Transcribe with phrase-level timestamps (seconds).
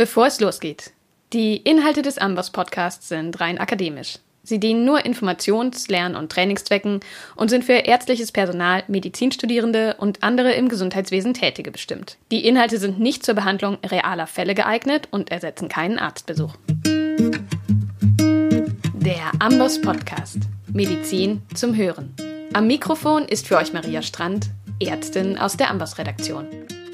[0.00, 0.92] Bevor es losgeht,
[1.34, 4.18] die Inhalte des Ambos Podcasts sind rein akademisch.
[4.42, 7.00] Sie dienen nur Informations-, Lern- und Trainingszwecken
[7.36, 12.16] und sind für ärztliches Personal, Medizinstudierende und andere im Gesundheitswesen Tätige bestimmt.
[12.30, 16.54] Die Inhalte sind nicht zur Behandlung realer Fälle geeignet und ersetzen keinen Arztbesuch.
[18.18, 20.38] Der Ambos Podcast.
[20.72, 22.14] Medizin zum Hören.
[22.54, 24.48] Am Mikrofon ist für euch Maria Strand,
[24.82, 26.46] Ärztin aus der Ambos Redaktion.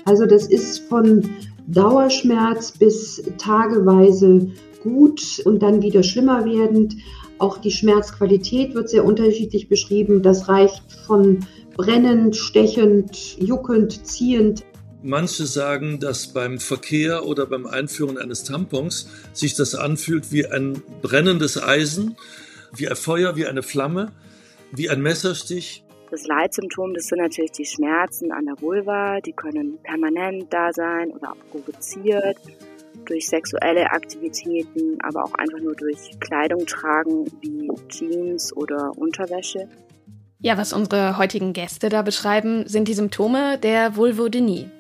[0.07, 1.23] Also das ist von
[1.67, 4.49] Dauerschmerz bis tageweise
[4.82, 6.96] gut und dann wieder schlimmer werdend.
[7.39, 10.23] Auch die Schmerzqualität wird sehr unterschiedlich beschrieben.
[10.23, 11.40] Das reicht von
[11.76, 14.64] brennend, stechend, juckend, ziehend.
[15.03, 20.82] Manche sagen, dass beim Verkehr oder beim Einführen eines Tampons sich das anfühlt wie ein
[21.03, 22.17] brennendes Eisen,
[22.75, 24.12] wie ein Feuer, wie eine Flamme,
[24.73, 25.85] wie ein Messerstich.
[26.11, 29.21] Das Leitsymptom, das sind natürlich die Schmerzen an der Vulva.
[29.21, 32.39] Die können permanent da sein oder auch provoziert
[33.05, 39.69] durch sexuelle Aktivitäten, aber auch einfach nur durch Kleidung tragen wie Jeans oder Unterwäsche.
[40.39, 44.70] Ja, was unsere heutigen Gäste da beschreiben, sind die Symptome der Vulvodynie.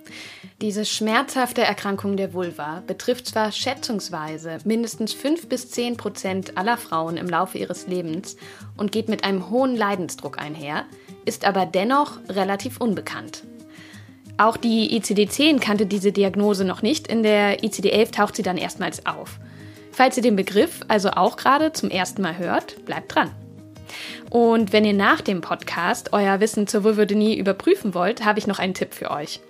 [0.62, 7.16] Diese schmerzhafte Erkrankung der Vulva betrifft zwar schätzungsweise mindestens 5 bis 10 Prozent aller Frauen
[7.16, 8.36] im Laufe ihres Lebens
[8.76, 10.86] und geht mit einem hohen Leidensdruck einher,
[11.26, 13.42] ist aber dennoch relativ unbekannt.
[14.38, 19.04] Auch die ICD-10 kannte diese Diagnose noch nicht, in der ICD-11 taucht sie dann erstmals
[19.04, 19.38] auf.
[19.92, 23.30] Falls ihr den Begriff also auch gerade zum ersten Mal hört, bleibt dran.
[24.28, 28.58] Und wenn ihr nach dem Podcast euer Wissen zur Vulvodynie überprüfen wollt, habe ich noch
[28.58, 29.40] einen Tipp für euch.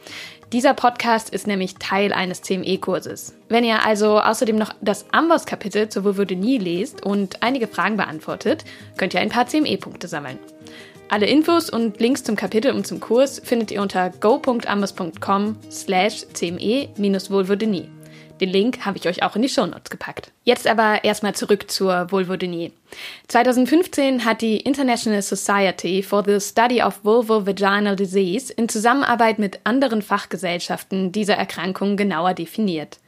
[0.53, 3.35] Dieser Podcast ist nämlich Teil eines CME-Kurses.
[3.49, 8.65] Wenn ihr also außerdem noch das Amboss-Kapitel zur Vulvodynie lest und einige Fragen beantwortet,
[8.97, 10.39] könnt ihr ein paar CME-Punkte sammeln.
[11.09, 17.89] Alle Infos und Links zum Kapitel und zum Kurs findet ihr unter go.ambos.com slash cme-vulvodynie.
[18.41, 20.33] Den Link habe ich euch auch in die Shownotes gepackt.
[20.43, 22.73] Jetzt aber erstmal zurück zur Vulvodynie.
[23.29, 30.03] 2015 hat die International Society for the Study of Vulvovaginal Disease in Zusammenarbeit mit anderen
[30.03, 32.99] Fachgesellschaften diese Erkrankung genauer definiert.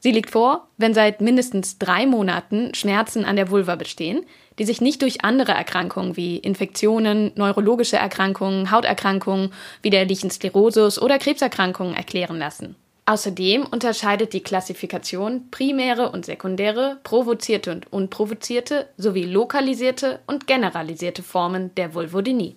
[0.00, 4.26] Sie liegt vor, wenn seit mindestens drei Monaten Schmerzen an der Vulva bestehen,
[4.58, 11.18] die sich nicht durch andere Erkrankungen wie Infektionen, neurologische Erkrankungen, Hauterkrankungen wie der Lichensklerosis oder
[11.18, 12.76] Krebserkrankungen erklären lassen.
[13.06, 21.74] Außerdem unterscheidet die Klassifikation primäre und sekundäre, provozierte und unprovozierte sowie lokalisierte und generalisierte Formen
[21.74, 22.56] der Vulvodynie.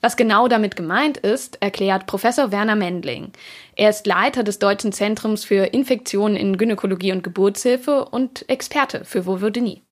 [0.00, 3.32] Was genau damit gemeint ist, erklärt Professor Werner Mendling.
[3.74, 9.26] Er ist Leiter des Deutschen Zentrums für Infektionen in Gynäkologie und Geburtshilfe und Experte für
[9.26, 9.82] Vulvodynie.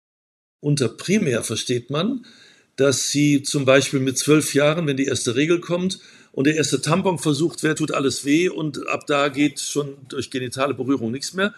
[0.60, 2.24] Unter primär versteht man,
[2.76, 5.98] dass sie zum Beispiel mit zwölf Jahren, wenn die erste Regel kommt,
[6.32, 10.30] und der erste Tampon versucht wird, tut alles weh und ab da geht schon durch
[10.30, 11.54] genitale Berührung nichts mehr.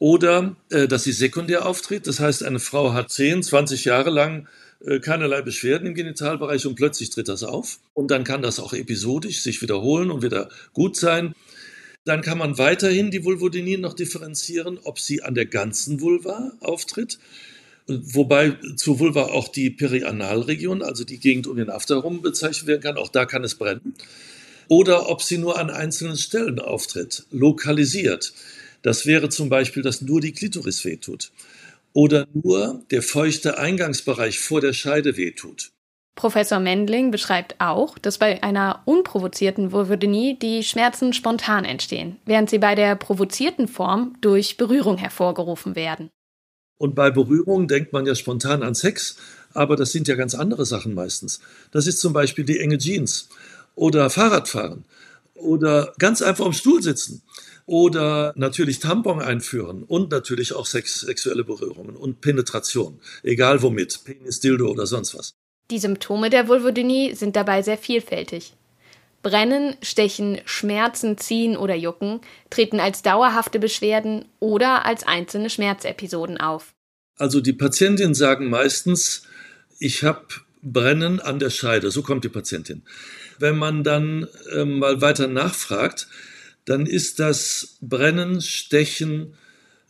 [0.00, 4.48] Oder äh, dass sie sekundär auftritt, das heißt, eine Frau hat 10, 20 Jahre lang
[4.84, 7.78] äh, keinerlei Beschwerden im Genitalbereich und plötzlich tritt das auf.
[7.94, 11.34] Und dann kann das auch episodisch sich wiederholen und wieder gut sein.
[12.04, 17.20] Dann kann man weiterhin die Vulvodynie noch differenzieren, ob sie an der ganzen Vulva auftritt
[17.90, 22.82] Wobei zur Vulva auch die Perianalregion, also die Gegend um den After herum bezeichnet werden
[22.82, 22.96] kann.
[22.96, 23.94] Auch da kann es brennen.
[24.68, 28.32] Oder ob sie nur an einzelnen Stellen auftritt, lokalisiert.
[28.82, 31.32] Das wäre zum Beispiel, dass nur die Klitoris wehtut.
[31.92, 35.72] Oder nur der feuchte Eingangsbereich vor der Scheide wehtut.
[36.14, 42.58] Professor Mendling beschreibt auch, dass bei einer unprovozierten Vulvodynie die Schmerzen spontan entstehen, während sie
[42.58, 46.10] bei der provozierten Form durch Berührung hervorgerufen werden.
[46.80, 49.16] Und bei Berührung denkt man ja spontan an Sex,
[49.52, 51.40] aber das sind ja ganz andere Sachen meistens.
[51.72, 53.28] Das ist zum Beispiel die enge Jeans
[53.74, 54.86] oder Fahrradfahren
[55.34, 57.20] oder ganz einfach am Stuhl sitzen
[57.66, 64.40] oder natürlich Tampon einführen und natürlich auch Sex, sexuelle Berührungen und Penetration, egal womit, Penis,
[64.40, 65.34] Dildo oder sonst was.
[65.70, 68.54] Die Symptome der Vulvodynie sind dabei sehr vielfältig.
[69.22, 76.74] Brennen, Stechen, Schmerzen, Ziehen oder Jucken treten als dauerhafte Beschwerden oder als einzelne Schmerzepisoden auf.
[77.16, 79.24] Also die Patientinnen sagen meistens,
[79.78, 80.26] ich habe
[80.62, 81.90] Brennen an der Scheide.
[81.90, 82.82] So kommt die Patientin.
[83.38, 86.08] Wenn man dann äh, mal weiter nachfragt,
[86.64, 89.34] dann ist das Brennen, Stechen,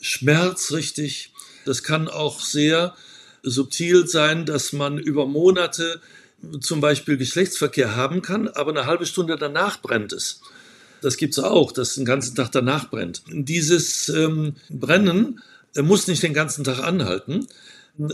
[0.00, 1.33] Schmerz richtig.
[1.65, 2.94] Das kann auch sehr
[3.43, 6.00] subtil sein, dass man über Monate
[6.61, 10.41] zum Beispiel Geschlechtsverkehr haben kann, aber eine halbe Stunde danach brennt es.
[11.03, 13.23] Das gibt es auch, dass den ganzen Tag danach brennt.
[13.29, 15.41] Dieses ähm, Brennen
[15.75, 17.47] äh, muss nicht den ganzen Tag anhalten.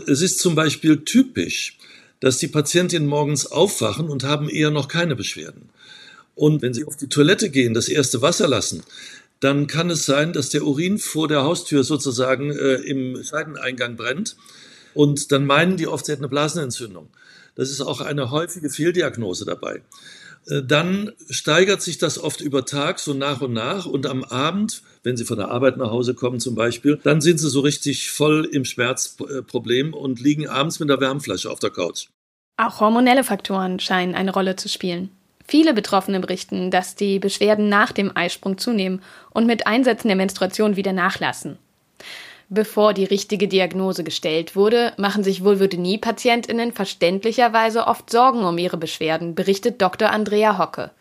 [0.07, 1.77] Es ist zum Beispiel typisch,
[2.19, 5.69] dass die Patientinnen morgens aufwachen und haben eher noch keine Beschwerden.
[6.35, 8.83] Und wenn sie auf die Toilette gehen, das erste Wasser lassen,
[9.39, 14.35] dann kann es sein, dass der Urin vor der Haustür sozusagen äh, im Scheideneingang brennt.
[14.93, 17.09] Und dann meinen die oft, sie hätten eine Blasenentzündung.
[17.57, 19.81] Das ist auch eine häufige Fehldiagnose dabei.
[20.47, 24.83] Äh, dann steigert sich das oft über Tag so nach und nach und am Abend,
[25.03, 28.11] wenn Sie von der Arbeit nach Hause kommen zum Beispiel, dann sind Sie so richtig
[28.11, 32.07] voll im Schmerzproblem und liegen abends mit der Wärmflasche auf der Couch.
[32.57, 35.09] Auch hormonelle Faktoren scheinen eine Rolle zu spielen.
[35.47, 39.01] Viele Betroffene berichten, dass die Beschwerden nach dem Eisprung zunehmen
[39.31, 41.57] und mit Einsätzen der Menstruation wieder nachlassen.
[42.49, 49.35] Bevor die richtige Diagnose gestellt wurde, machen sich Vulvodynie-PatientInnen verständlicherweise oft Sorgen um ihre Beschwerden,
[49.35, 50.11] berichtet Dr.
[50.11, 50.91] Andrea Hocke.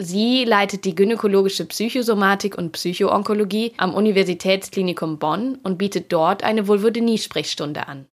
[0.00, 7.86] Sie leitet die gynäkologische Psychosomatik und Psychoonkologie am Universitätsklinikum Bonn und bietet dort eine Vulvodynie-Sprechstunde
[7.86, 8.08] an.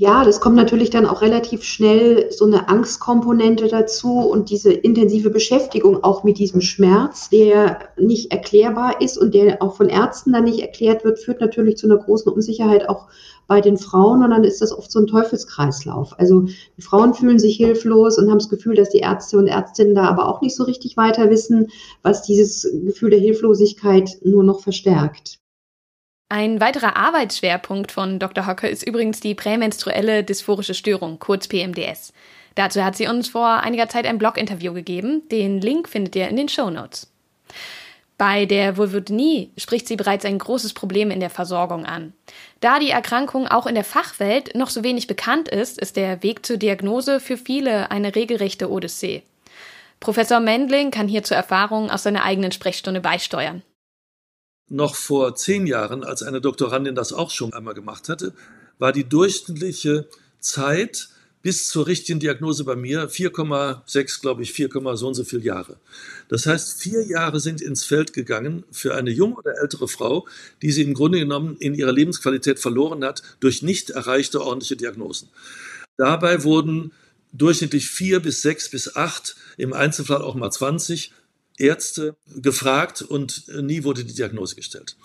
[0.00, 5.28] Ja, das kommt natürlich dann auch relativ schnell so eine Angstkomponente dazu und diese intensive
[5.28, 10.44] Beschäftigung auch mit diesem Schmerz, der nicht erklärbar ist und der auch von Ärzten dann
[10.44, 13.08] nicht erklärt wird, führt natürlich zu einer großen Unsicherheit auch
[13.46, 16.18] bei den Frauen und dann ist das oft so ein Teufelskreislauf.
[16.18, 16.46] Also
[16.78, 20.04] die Frauen fühlen sich hilflos und haben das Gefühl, dass die Ärzte und Ärztinnen da
[20.04, 21.66] aber auch nicht so richtig weiter wissen,
[22.02, 25.39] was dieses Gefühl der Hilflosigkeit nur noch verstärkt.
[26.32, 28.46] Ein weiterer Arbeitsschwerpunkt von Dr.
[28.46, 32.12] Hocker ist übrigens die prämenstruelle dysphorische Störung, kurz PMDS.
[32.54, 35.28] Dazu hat sie uns vor einiger Zeit ein Blog-Interview gegeben.
[35.32, 37.12] Den Link findet ihr in den Show Notes.
[38.16, 42.12] Bei der Vulvodynie spricht sie bereits ein großes Problem in der Versorgung an.
[42.60, 46.46] Da die Erkrankung auch in der Fachwelt noch so wenig bekannt ist, ist der Weg
[46.46, 49.24] zur Diagnose für viele eine regelrechte Odyssee.
[49.98, 53.64] Professor Mendling kann hier zur Erfahrung aus seiner eigenen Sprechstunde beisteuern
[54.70, 58.32] noch vor zehn Jahren, als eine Doktorandin das auch schon einmal gemacht hatte,
[58.78, 60.06] war die durchschnittliche
[60.38, 61.08] Zeit
[61.42, 65.76] bis zur richtigen Diagnose bei mir 4,6, glaube ich, 4, so und so viele Jahre.
[66.28, 70.26] Das heißt, vier Jahre sind ins Feld gegangen für eine junge oder ältere Frau,
[70.60, 75.28] die sie im Grunde genommen in ihrer Lebensqualität verloren hat durch nicht erreichte ordentliche Diagnosen.
[75.96, 76.92] Dabei wurden
[77.32, 81.12] durchschnittlich vier bis sechs bis acht, im Einzelfall auch mal 20
[81.60, 84.96] Ärzte gefragt und nie wurde die Diagnose gestellt.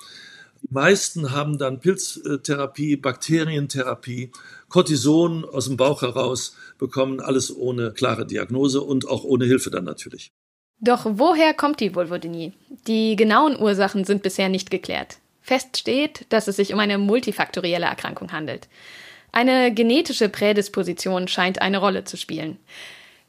[0.61, 4.31] Die meisten haben dann Pilztherapie, Bakterientherapie,
[4.69, 9.83] Cortison aus dem Bauch heraus bekommen, alles ohne klare Diagnose und auch ohne Hilfe dann
[9.83, 10.31] natürlich.
[10.79, 12.53] Doch woher kommt die Vulvodynie?
[12.87, 15.19] Die genauen Ursachen sind bisher nicht geklärt.
[15.41, 18.67] Fest steht, dass es sich um eine multifaktorielle Erkrankung handelt.
[19.31, 22.57] Eine genetische Prädisposition scheint eine Rolle zu spielen.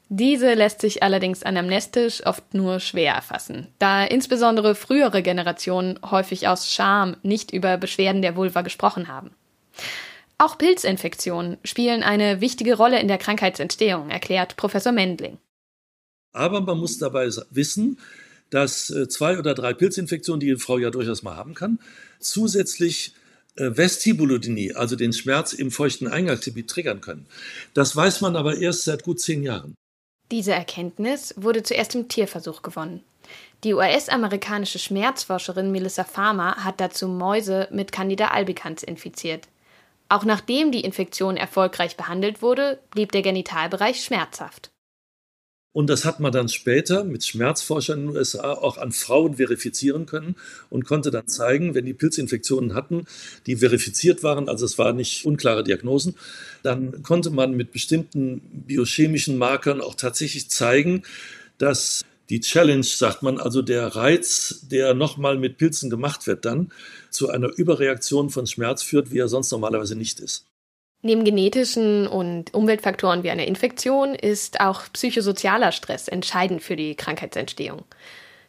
[0.09, 6.71] Diese lässt sich allerdings anamnestisch oft nur schwer erfassen, da insbesondere frühere Generationen häufig aus
[6.71, 9.31] Scham nicht über Beschwerden der Vulva gesprochen haben.
[10.37, 15.39] Auch Pilzinfektionen spielen eine wichtige Rolle in der Krankheitsentstehung, erklärt Professor Mendling.
[16.31, 17.99] Aber man muss dabei wissen,
[18.49, 21.79] dass äh, zwei oder drei Pilzinfektionen, die eine Frau ja durchaus mal haben kann,
[22.19, 23.13] zusätzlich
[23.55, 27.25] äh, Vestibulodynie, also den Schmerz im feuchten Eingangsgebiet, triggern können.
[27.73, 29.75] Das weiß man aber erst seit gut zehn Jahren.
[30.31, 33.03] Diese Erkenntnis wurde zuerst im Tierversuch gewonnen.
[33.63, 39.47] Die US-amerikanische Schmerzforscherin Melissa Farmer hat dazu Mäuse mit Candida albicans infiziert.
[40.09, 44.69] Auch nachdem die Infektion erfolgreich behandelt wurde, blieb der Genitalbereich schmerzhaft.
[45.77, 50.07] Und das hat man dann später mit Schmerzforschern in den USA auch an Frauen verifizieren
[50.07, 50.35] können
[50.71, 53.05] und konnte dann zeigen, wenn die Pilzinfektionen hatten,
[53.45, 56.15] die verifiziert waren, also es waren nicht unklare Diagnosen,
[56.63, 61.03] dann konnte man mit bestimmten biochemischen Markern auch tatsächlich zeigen,
[61.59, 66.71] dass die Challenge, sagt man, also der Reiz, der nochmal mit Pilzen gemacht wird, dann
[67.11, 70.47] zu einer Überreaktion von Schmerz führt, wie er sonst normalerweise nicht ist.
[71.07, 77.85] Neben genetischen und Umweltfaktoren wie einer Infektion ist auch psychosozialer Stress entscheidend für die Krankheitsentstehung.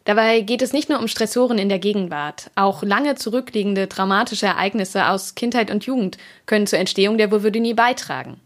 [0.03, 5.07] Dabei geht es nicht nur um Stressoren in der Gegenwart, auch lange zurückliegende dramatische Ereignisse
[5.07, 8.41] aus Kindheit und Jugend können zur Entstehung der Vulvodynie beitragen.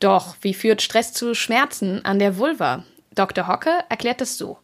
[0.00, 2.84] Doch wie führt Stress zu Schmerzen an der Vulva?
[3.14, 3.48] Dr.
[3.48, 4.58] Hocke erklärt das so.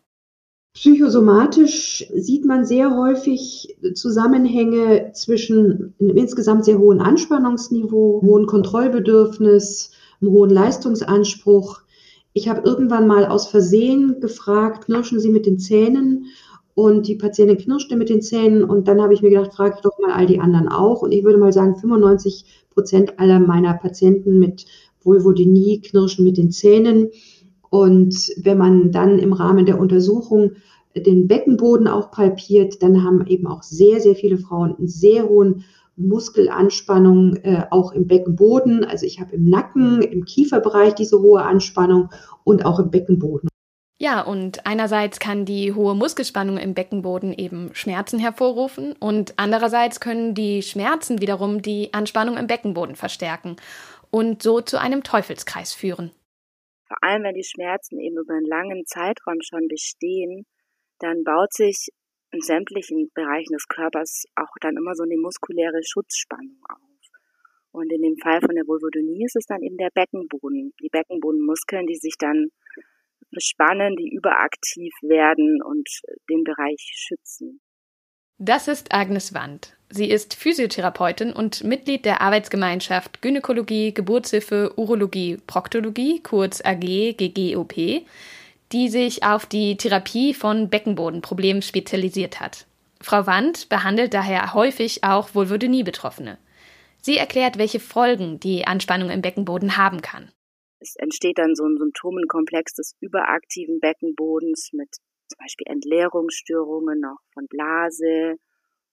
[0.74, 10.32] Psychosomatisch sieht man sehr häufig Zusammenhänge zwischen einem insgesamt sehr hohen Anspannungsniveau, hohen Kontrollbedürfnis, einem
[10.32, 11.80] hohen Leistungsanspruch.
[12.32, 16.26] Ich habe irgendwann mal aus Versehen gefragt, knirschen Sie mit den Zähnen?
[16.74, 18.64] Und die Patientin knirschte mit den Zähnen.
[18.64, 21.02] Und dann habe ich mir gedacht, frage ich doch mal all die anderen auch.
[21.02, 24.66] Und ich würde mal sagen, 95 Prozent aller meiner Patienten mit
[25.04, 27.10] Vulvodynie knirschen mit den Zähnen.
[27.74, 30.52] Und wenn man dann im Rahmen der Untersuchung
[30.94, 35.64] den Beckenboden auch palpiert, dann haben eben auch sehr, sehr viele Frauen einen sehr hohen
[35.96, 38.84] Muskelanspannung äh, auch im Beckenboden.
[38.84, 42.10] Also ich habe im Nacken, im Kieferbereich diese hohe Anspannung
[42.44, 43.48] und auch im Beckenboden.
[43.98, 50.36] Ja, und einerseits kann die hohe Muskelspannung im Beckenboden eben Schmerzen hervorrufen und andererseits können
[50.36, 53.56] die Schmerzen wiederum die Anspannung im Beckenboden verstärken
[54.12, 56.12] und so zu einem Teufelskreis führen.
[56.86, 60.46] Vor allem, wenn die Schmerzen eben über einen langen Zeitraum schon bestehen,
[60.98, 61.88] dann baut sich
[62.30, 66.80] in sämtlichen Bereichen des Körpers auch dann immer so eine muskuläre Schutzspannung auf.
[67.74, 71.86] Und in dem Fall von der Vulvodynie ist es dann eben der Beckenboden, die Beckenbodenmuskeln,
[71.86, 72.50] die sich dann
[73.30, 75.88] bespannen, die überaktiv werden und
[76.30, 77.60] den Bereich schützen.
[78.38, 79.76] Das ist Agnes Wand.
[79.96, 88.04] Sie ist Physiotherapeutin und Mitglied der Arbeitsgemeinschaft Gynäkologie, Geburtshilfe, Urologie, Proktologie, kurz AG GGOP,
[88.72, 92.66] die sich auf die Therapie von Beckenbodenproblemen spezialisiert hat.
[93.00, 96.38] Frau Wand behandelt daher häufig auch Vulvodynie-Betroffene.
[97.00, 100.32] Sie erklärt, welche Folgen die Anspannung im Beckenboden haben kann.
[100.80, 104.88] Es entsteht dann so ein Symptomenkomplex des überaktiven Beckenbodens mit
[105.28, 108.38] zum Beispiel Entleerungsstörungen noch von Blase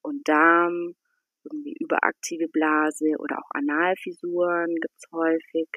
[0.01, 0.95] und Darm,
[1.43, 5.67] irgendwie überaktive Blase oder auch Analfisuren gibt's häufig.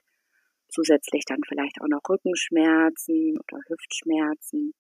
[0.69, 4.73] Zusätzlich dann vielleicht auch noch Rückenschmerzen oder Hüftschmerzen.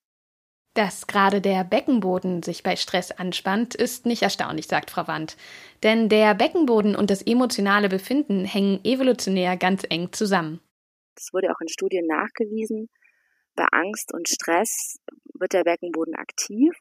[0.75, 5.37] Dass gerade der Beckenboden sich bei Stress anspannt, ist nicht erstaunlich, sagt Frau Wandt.
[5.85, 10.61] Denn der Beckenboden und das emotionale Befinden hängen evolutionär ganz eng zusammen.
[11.15, 12.89] Das wurde auch in Studien nachgewiesen.
[13.55, 14.99] Bei Angst und Stress
[15.35, 16.77] wird der Beckenboden aktiv.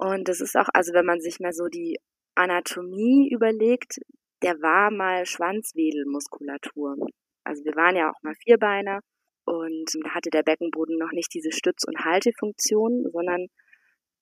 [0.00, 1.98] Und das ist auch, also wenn man sich mal so die
[2.34, 3.98] Anatomie überlegt,
[4.42, 6.96] der war mal Schwanzwedelmuskulatur.
[7.44, 9.00] Also wir waren ja auch mal Vierbeiner
[9.44, 13.48] und da hatte der Beckenboden noch nicht diese Stütz- und Haltefunktion, sondern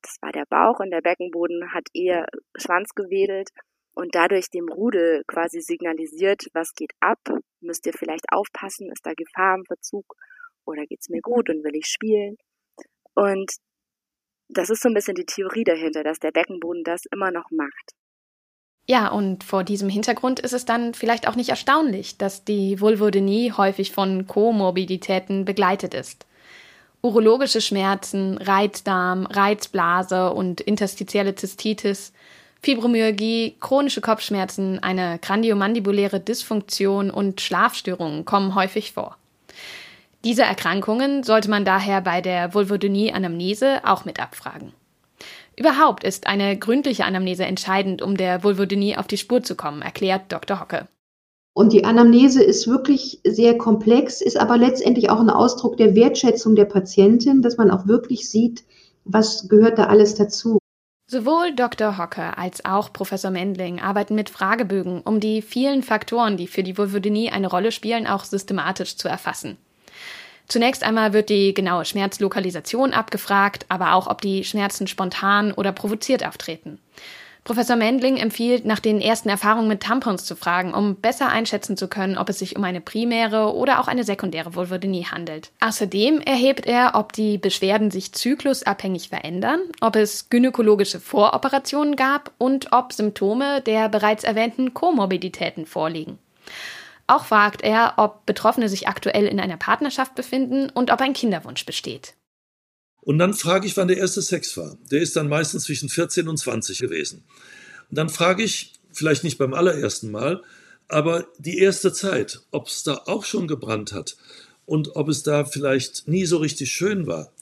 [0.03, 3.51] das war der Bauch und der Beckenboden hat eher Schwanz gewedelt
[3.95, 7.21] und dadurch dem Rudel quasi signalisiert, was geht ab,
[7.61, 10.17] müsst ihr vielleicht aufpassen, ist da Gefahr im Verzug
[10.65, 12.37] oder geht's mir gut und will ich spielen.
[13.15, 13.53] Und
[14.49, 17.95] das ist so ein bisschen die Theorie dahinter, dass der Beckenboden das immer noch macht.
[18.87, 23.53] Ja, und vor diesem Hintergrund ist es dann vielleicht auch nicht erstaunlich, dass die Vulvodynie
[23.53, 26.25] häufig von Komorbiditäten begleitet ist.
[27.03, 32.13] Urologische Schmerzen, Reizdarm, Reizblase und interstitielle Zystitis,
[32.63, 39.19] Fibromyalgie, chronische Kopfschmerzen, eine kraniomandibuläre Dysfunktion und Schlafstörungen kommen häufig vor.
[40.25, 44.73] Diese Erkrankungen sollte man daher bei der Vulvodynie-Anamnese auch mit abfragen.
[45.57, 50.33] Überhaupt ist eine gründliche Anamnese entscheidend, um der Vulvodynie auf die Spur zu kommen, erklärt
[50.33, 50.61] Dr.
[50.61, 50.89] Hocke.
[51.53, 56.55] Und die Anamnese ist wirklich sehr komplex, ist aber letztendlich auch ein Ausdruck der Wertschätzung
[56.55, 58.65] der Patientin, dass man auch wirklich sieht,
[59.05, 60.59] was gehört da alles dazu.
[61.11, 61.99] Sowohl Dr.
[61.99, 66.77] Hocke als auch Professor Mendling arbeiten mit Fragebögen, um die vielen Faktoren, die für die
[66.77, 69.57] Vulvodynie eine Rolle spielen, auch systematisch zu erfassen.
[70.49, 76.27] Zunächst einmal wird die genaue Schmerzlokalisation abgefragt, aber auch, ob die Schmerzen spontan oder provoziert
[76.27, 76.79] auftreten.
[77.45, 81.89] Professor Mendling empfiehlt, nach den ersten Erfahrungen mit Tampons zu fragen, um besser einschätzen zu
[81.89, 85.51] können, ob es sich um eine primäre oder auch eine sekundäre Vulvodynie handelt.
[85.61, 92.73] Außerdem erhebt er, ob die Beschwerden sich zyklusabhängig verändern, ob es gynäkologische Voroperationen gab und
[92.73, 96.19] ob Symptome der bereits erwähnten Komorbiditäten vorliegen.
[97.09, 101.65] Auch fragt er, ob Betroffene sich aktuell in einer Partnerschaft befinden und ob ein Kinderwunsch
[101.65, 102.15] besteht.
[103.01, 104.77] Und dann frage ich, wann der erste Sex war.
[104.91, 107.25] Der ist dann meistens zwischen 14 und 20 gewesen.
[107.89, 110.43] Und dann frage ich, vielleicht nicht beim allerersten Mal,
[110.87, 114.19] aber die erste Zeit, ob es da auch schon gebrannt hat
[114.67, 117.33] und ob es da vielleicht nie so richtig schön war.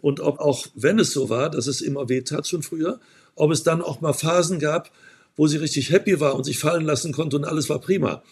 [0.00, 3.00] Und ob auch, wenn es so war, dass es immer weh tat schon früher,
[3.34, 4.92] ob es dann auch mal Phasen gab,
[5.36, 8.22] wo sie richtig happy war und sich fallen lassen konnte und alles war prima.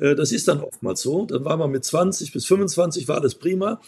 [0.00, 1.26] Äh, das ist dann oftmals so.
[1.26, 3.80] Dann war man mit 20 bis 25, war das prima.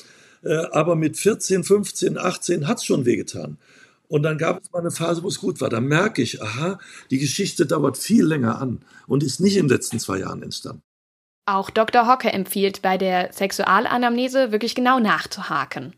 [0.43, 3.59] Äh, aber mit 14, 15, 18 hat es schon wehgetan.
[4.09, 5.69] Und dann gab es mal eine Phase, wo es gut war.
[5.69, 6.79] Da merke ich, aha,
[7.11, 10.83] die Geschichte dauert viel länger an und ist nicht in den letzten zwei Jahren entstanden.
[11.47, 12.09] Auch Dr.
[12.09, 15.95] Hocke empfiehlt bei der Sexualanamnese wirklich genau nachzuhaken.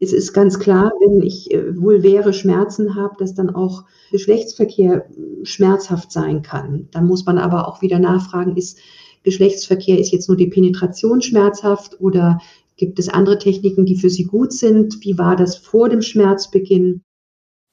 [0.00, 5.08] Es ist ganz klar, wenn ich äh, vulväre Schmerzen habe, dass dann auch Geschlechtsverkehr
[5.42, 6.88] schmerzhaft sein kann.
[6.92, 8.78] Dann muss man aber auch wieder nachfragen, ist
[9.22, 12.40] Geschlechtsverkehr, ist jetzt nur die Penetration schmerzhaft oder
[12.76, 15.04] gibt es andere Techniken, die für Sie gut sind?
[15.04, 17.02] Wie war das vor dem Schmerzbeginn?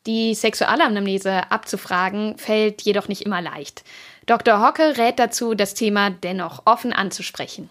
[0.08, 3.84] Die Sexualanamnese abzufragen fällt jedoch nicht immer leicht.
[4.28, 4.66] Dr.
[4.66, 7.70] Hocke rät dazu, das Thema dennoch offen anzusprechen.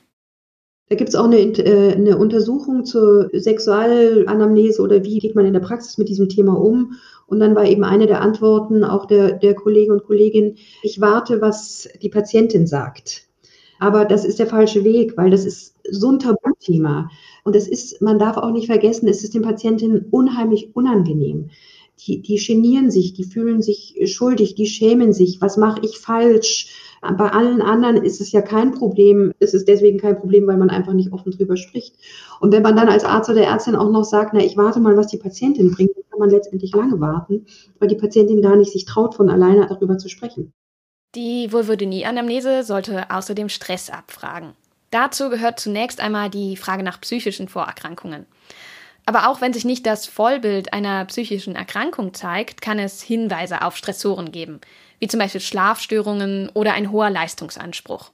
[0.88, 5.54] Da gibt es auch eine, äh, eine, Untersuchung zur Sexualanamnese oder wie geht man in
[5.54, 6.94] der Praxis mit diesem Thema um.
[7.26, 11.40] Und dann war eben eine der Antworten auch der, der Kollegen und Kollegin, ich warte,
[11.40, 13.23] was die Patientin sagt.
[13.84, 17.10] Aber das ist der falsche Weg, weil das ist so ein Tabuthema.
[17.44, 21.50] Und es ist, man darf auch nicht vergessen, es ist den Patientinnen unheimlich unangenehm.
[21.98, 25.42] Die, die genieren sich, die fühlen sich schuldig, die schämen sich.
[25.42, 26.74] Was mache ich falsch?
[27.02, 29.34] Bei allen anderen ist es ja kein Problem.
[29.38, 31.94] Es ist deswegen kein Problem, weil man einfach nicht offen drüber spricht.
[32.40, 34.96] Und wenn man dann als Arzt oder Ärztin auch noch sagt, na, ich warte mal,
[34.96, 37.44] was die Patientin bringt, dann kann man letztendlich lange warten,
[37.78, 40.54] weil die Patientin gar nicht sich traut, von alleine darüber zu sprechen.
[41.14, 44.54] Die Vulvodynie-Anamnese sollte außerdem Stress abfragen.
[44.90, 48.26] Dazu gehört zunächst einmal die Frage nach psychischen Vorerkrankungen.
[49.06, 53.76] Aber auch wenn sich nicht das Vollbild einer psychischen Erkrankung zeigt, kann es Hinweise auf
[53.76, 54.60] Stressoren geben,
[54.98, 58.10] wie zum Beispiel Schlafstörungen oder ein hoher Leistungsanspruch.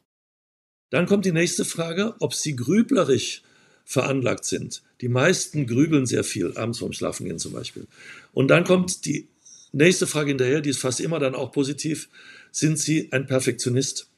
[0.90, 3.42] Dann kommt die nächste Frage, ob Sie grüblerisch
[3.85, 4.83] veranlagt sind.
[5.00, 7.87] Die meisten grübeln sehr viel, abends vorm Schlafengehen zum Beispiel.
[8.33, 9.28] Und dann kommt die
[9.73, 12.09] nächste Frage hinterher, die ist fast immer dann auch positiv.
[12.52, 14.09] Sind Sie ein Perfektionist?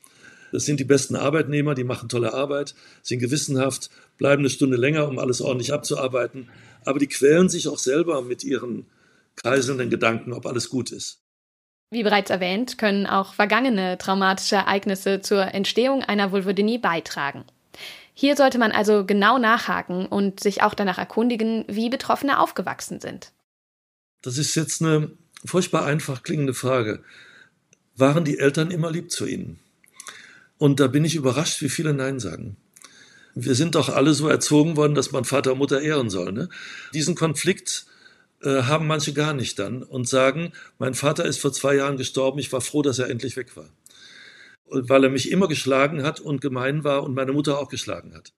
[0.52, 5.08] Das sind die besten Arbeitnehmer, die machen tolle Arbeit, sind gewissenhaft, bleiben eine Stunde länger,
[5.08, 6.50] um alles ordentlich abzuarbeiten.
[6.84, 8.86] Aber die quälen sich auch selber mit ihren
[9.36, 11.20] kreiselnden Gedanken, ob alles gut ist.
[11.90, 17.44] Wie bereits erwähnt, können auch vergangene traumatische Ereignisse zur Entstehung einer Vulvodynie beitragen.
[18.14, 23.32] Hier sollte man also genau nachhaken und sich auch danach erkundigen, wie Betroffene aufgewachsen sind.
[24.22, 25.10] Das ist jetzt eine
[25.44, 27.02] furchtbar einfach klingende Frage.
[28.02, 29.60] Waren die Eltern immer lieb zu ihnen?
[30.58, 32.56] Und da bin ich überrascht, wie viele Nein sagen.
[33.36, 36.32] Wir sind doch alle so erzogen worden, dass man Vater und Mutter ehren soll.
[36.32, 36.48] Ne?
[36.92, 37.86] Diesen Konflikt
[38.42, 42.40] äh, haben manche gar nicht dann und sagen, mein Vater ist vor zwei Jahren gestorben,
[42.40, 43.68] ich war froh, dass er endlich weg war.
[44.66, 48.32] Weil er mich immer geschlagen hat und gemein war und meine Mutter auch geschlagen hat.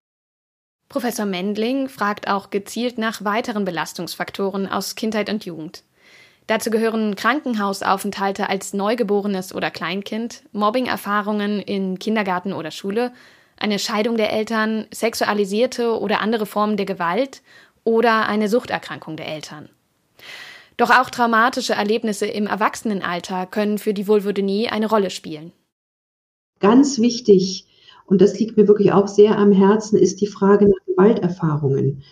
[0.91, 5.85] Professor Mendling fragt auch gezielt nach weiteren Belastungsfaktoren aus Kindheit und Jugend.
[6.47, 13.13] Dazu gehören Krankenhausaufenthalte als Neugeborenes oder Kleinkind, Mobbing-Erfahrungen in Kindergarten oder Schule,
[13.57, 17.43] eine Scheidung der Eltern, sexualisierte oder andere Formen der Gewalt
[17.85, 19.71] oder eine Suchterkrankung der Eltern.
[20.77, 25.53] Doch auch traumatische Erlebnisse im Erwachsenenalter können für die Vulvodynie eine Rolle spielen.
[26.61, 27.67] Ganz wichtig,
[28.07, 32.03] und das liegt mir wirklich auch sehr am Herzen, ist die Frage nach Gewalterfahrungen,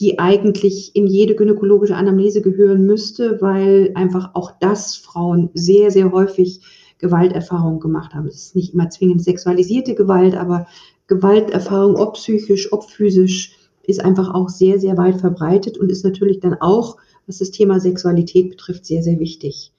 [0.00, 6.10] die eigentlich in jede gynäkologische Anamnese gehören müsste, weil einfach auch das Frauen sehr, sehr
[6.10, 6.60] häufig
[6.98, 8.26] Gewalterfahrungen gemacht haben.
[8.26, 10.66] Es ist nicht immer zwingend sexualisierte Gewalt, aber
[11.06, 16.40] Gewalterfahrung, ob psychisch, ob physisch, ist einfach auch sehr, sehr weit verbreitet und ist natürlich
[16.40, 16.96] dann auch
[17.30, 19.72] was das Thema Sexualität betrifft, sehr, sehr wichtig.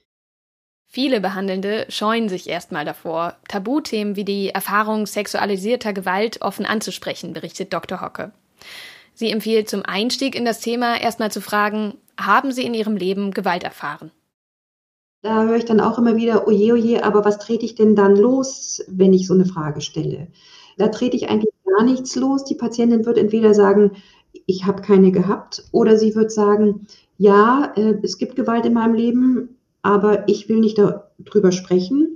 [0.87, 7.73] Viele Behandelnde scheuen sich erstmal davor, Tabuthemen wie die Erfahrung sexualisierter Gewalt offen anzusprechen, berichtet
[7.73, 8.01] Dr.
[8.01, 8.31] Hocke.
[9.21, 13.29] Sie empfiehlt zum Einstieg in das Thema erstmal zu fragen, haben Sie in Ihrem Leben
[13.29, 14.09] Gewalt erfahren?
[15.21, 18.15] Da höre ich dann auch immer wieder, oje, oje, aber was trete ich denn dann
[18.15, 20.29] los, wenn ich so eine Frage stelle?
[20.79, 22.45] Da trete ich eigentlich gar nichts los.
[22.45, 23.91] Die Patientin wird entweder sagen,
[24.47, 26.87] ich habe keine gehabt, oder sie wird sagen,
[27.19, 29.49] ja, äh, es gibt Gewalt in meinem Leben,
[29.83, 32.10] aber ich will nicht darüber sprechen.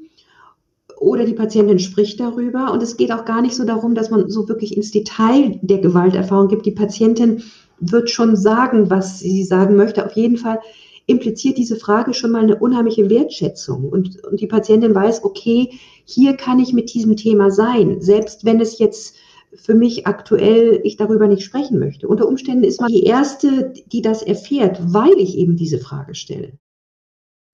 [0.99, 2.71] Oder die Patientin spricht darüber.
[2.71, 5.79] Und es geht auch gar nicht so darum, dass man so wirklich ins Detail der
[5.79, 6.65] Gewalterfahrung gibt.
[6.65, 7.43] Die Patientin
[7.79, 10.05] wird schon sagen, was sie sagen möchte.
[10.05, 10.59] Auf jeden Fall
[11.07, 13.89] impliziert diese Frage schon mal eine unheimliche Wertschätzung.
[13.89, 15.69] Und, und die Patientin weiß, okay,
[16.05, 19.15] hier kann ich mit diesem Thema sein, selbst wenn es jetzt
[19.53, 22.07] für mich aktuell ich darüber nicht sprechen möchte.
[22.07, 26.53] Unter Umständen ist man die Erste, die das erfährt, weil ich eben diese Frage stelle.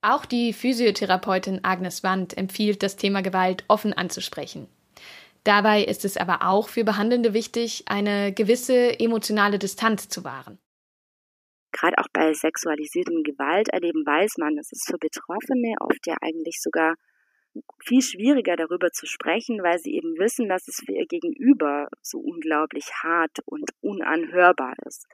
[0.02, 4.68] Auch die Physiotherapeutin Agnes Wand empfiehlt, das Thema Gewalt offen anzusprechen.
[5.44, 10.60] Dabei ist es aber auch für Behandelnde wichtig, eine gewisse emotionale Distanz zu wahren.
[11.72, 16.96] Gerade auch bei sexualisiertem Gewalterleben weiß man, dass es für Betroffene oft ja eigentlich sogar
[17.84, 22.20] viel schwieriger darüber zu sprechen, weil sie eben wissen, dass es für ihr Gegenüber so
[22.20, 25.06] unglaublich hart und unanhörbar ist.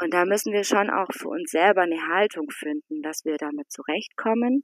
[0.00, 3.70] Und da müssen wir schon auch für uns selber eine Haltung finden, dass wir damit
[3.72, 4.62] zurechtkommen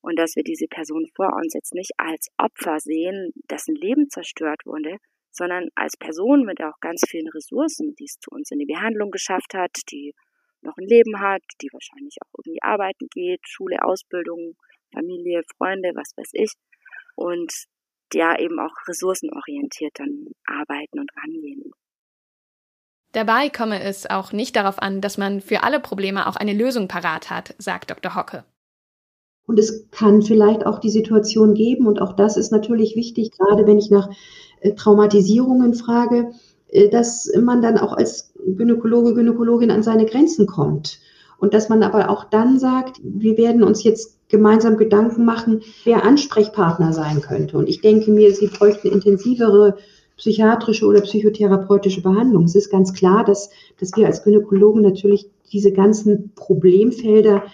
[0.00, 4.64] und dass wir diese Person vor uns jetzt nicht als Opfer sehen, dessen Leben zerstört
[4.64, 4.96] wurde,
[5.32, 9.10] sondern als Person mit auch ganz vielen Ressourcen, die es zu uns in die Behandlung
[9.10, 10.14] geschafft hat, die
[10.62, 14.56] noch ein Leben hat, die wahrscheinlich auch irgendwie arbeiten geht, Schule, Ausbildung,
[14.92, 16.52] Familie, Freunde, was weiß ich.
[17.16, 17.52] Und
[18.12, 21.70] ja, eben auch ressourcenorientiert dann arbeiten und rangehen.
[23.12, 26.86] Dabei komme es auch nicht darauf an, dass man für alle Probleme auch eine Lösung
[26.86, 28.14] parat hat, sagt Dr.
[28.14, 28.44] Hocke.
[29.46, 33.66] Und es kann vielleicht auch die Situation geben, und auch das ist natürlich wichtig, gerade
[33.66, 34.08] wenn ich nach
[34.60, 36.30] äh, Traumatisierungen frage,
[36.68, 41.00] äh, dass man dann auch als Gynäkologe, Gynäkologin an seine Grenzen kommt.
[41.38, 46.04] Und dass man aber auch dann sagt, wir werden uns jetzt gemeinsam Gedanken machen, wer
[46.04, 47.58] Ansprechpartner sein könnte.
[47.58, 49.78] Und ich denke mir, Sie bräuchten intensivere
[50.20, 52.44] psychiatrische oder psychotherapeutische Behandlung.
[52.44, 57.44] Es ist ganz klar, dass, dass wir als Gynäkologen natürlich diese ganzen Problemfelder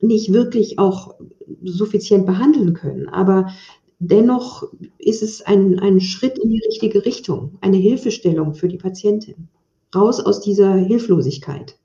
[0.00, 1.14] nicht wirklich auch
[1.62, 3.08] suffizient behandeln können.
[3.08, 3.52] Aber
[4.00, 4.64] dennoch
[4.98, 9.48] ist es ein, ein Schritt in die richtige Richtung, eine Hilfestellung für die Patientin.
[9.94, 11.78] Raus aus dieser Hilflosigkeit.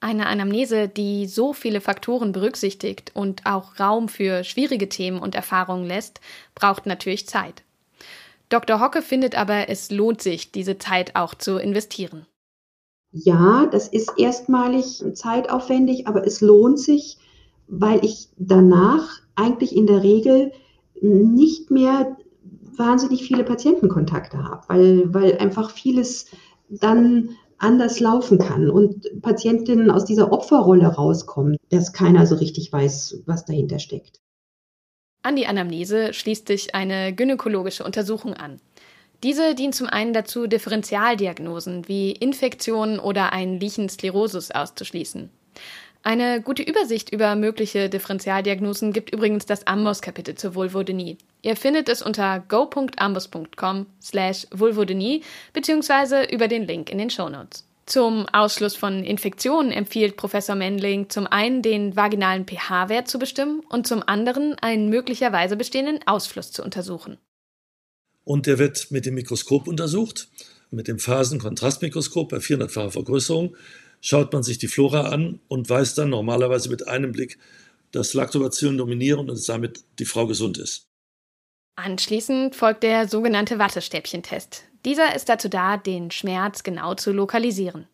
[0.00, 5.86] Eine Anamnese, die so viele Faktoren berücksichtigt und auch Raum für schwierige Themen und Erfahrungen
[5.86, 6.20] lässt,
[6.54, 7.64] braucht natürlich Zeit.
[8.48, 8.80] Dr.
[8.80, 12.26] Hocke findet aber, es lohnt sich, diese Zeit auch zu investieren.
[13.12, 17.18] Ja, das ist erstmalig zeitaufwendig, aber es lohnt sich,
[17.66, 20.52] weil ich danach eigentlich in der Regel
[21.00, 22.16] nicht mehr
[22.76, 26.26] wahnsinnig viele Patientenkontakte habe, weil, weil einfach vieles
[26.68, 33.22] dann anders laufen kann und Patientinnen aus dieser Opferrolle rauskommen, dass keiner so richtig weiß,
[33.26, 34.20] was dahinter steckt.
[35.26, 38.60] An die Anamnese schließt sich eine gynäkologische Untersuchung an.
[39.24, 45.28] Diese dient zum einen dazu, Differentialdiagnosen wie Infektionen oder ein Lichen Sklerosus auszuschließen.
[46.04, 51.18] Eine gute Übersicht über mögliche Differentialdiagnosen gibt übrigens das Amboss-Kapitel zur Vulvodynie.
[51.42, 57.66] Ihr findet es unter go.ambos.com slash Vulvodynie beziehungsweise über den Link in den Shownotes.
[57.86, 63.86] Zum Ausschluss von Infektionen empfiehlt Professor Mendling zum einen den vaginalen pH-Wert zu bestimmen und
[63.86, 67.18] zum anderen einen möglicherweise bestehenden Ausfluss zu untersuchen
[68.26, 70.28] und der wird mit dem Mikroskop untersucht,
[70.70, 73.56] mit dem Phasenkontrastmikroskop bei 400-facher Vergrößerung.
[74.00, 77.38] Schaut man sich die Flora an und weiß dann normalerweise mit einem Blick,
[77.92, 80.88] dass Lactobacillen dominieren und damit die Frau gesund ist.
[81.76, 84.64] Anschließend folgt der sogenannte Wattestäbchentest.
[84.86, 87.88] Dieser ist dazu da, den Schmerz genau zu lokalisieren.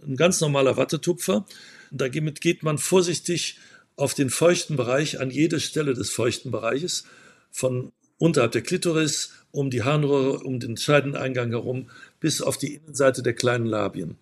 [0.00, 1.44] Ein ganz normaler Wattetupfer.
[1.90, 3.58] Damit geht man vorsichtig
[3.96, 7.04] auf den feuchten Bereich, an jede Stelle des feuchten Bereiches,
[7.50, 13.24] von unterhalb der Klitoris, um die Harnröhre, um den Scheideneingang herum, bis auf die Innenseite
[13.24, 14.16] der kleinen Labien.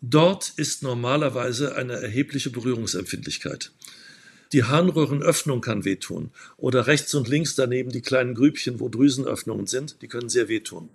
[0.00, 3.70] Dort ist normalerweise eine erhebliche Berührungsempfindlichkeit.
[4.52, 10.02] Die Harnröhrenöffnung kann wehtun oder rechts und links daneben die kleinen Grübchen, wo Drüsenöffnungen sind,
[10.02, 10.88] die können sehr wehtun.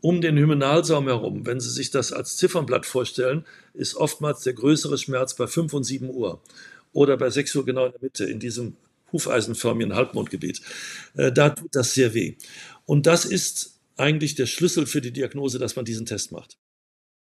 [0.00, 4.98] Um den Hymenalsaum herum, wenn Sie sich das als Ziffernblatt vorstellen, ist oftmals der größere
[4.98, 6.40] Schmerz bei 5 und 7 Uhr
[6.92, 8.76] oder bei 6 Uhr genau in der Mitte, in diesem
[9.12, 10.60] hufeisenförmigen Halbmondgebiet.
[11.14, 12.36] Äh, da tut das sehr weh.
[12.84, 16.58] Und das ist eigentlich der Schlüssel für die Diagnose, dass man diesen Test macht.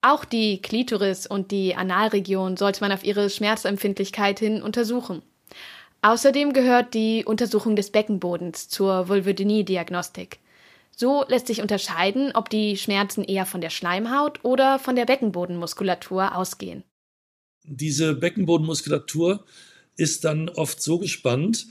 [0.07, 5.23] Auch die Klitoris und die Analregion sollte man auf ihre Schmerzempfindlichkeit hin untersuchen.
[6.03, 10.37] Außerdem gehört die Untersuchung des Beckenbodens zur Vulvodynie-Diagnostik.
[10.95, 16.37] So lässt sich unterscheiden, ob die Schmerzen eher von der Schleimhaut oder von der Beckenbodenmuskulatur
[16.37, 16.83] ausgehen.
[17.63, 19.43] Diese Beckenbodenmuskulatur
[19.97, 21.65] ist dann oft so gespannt,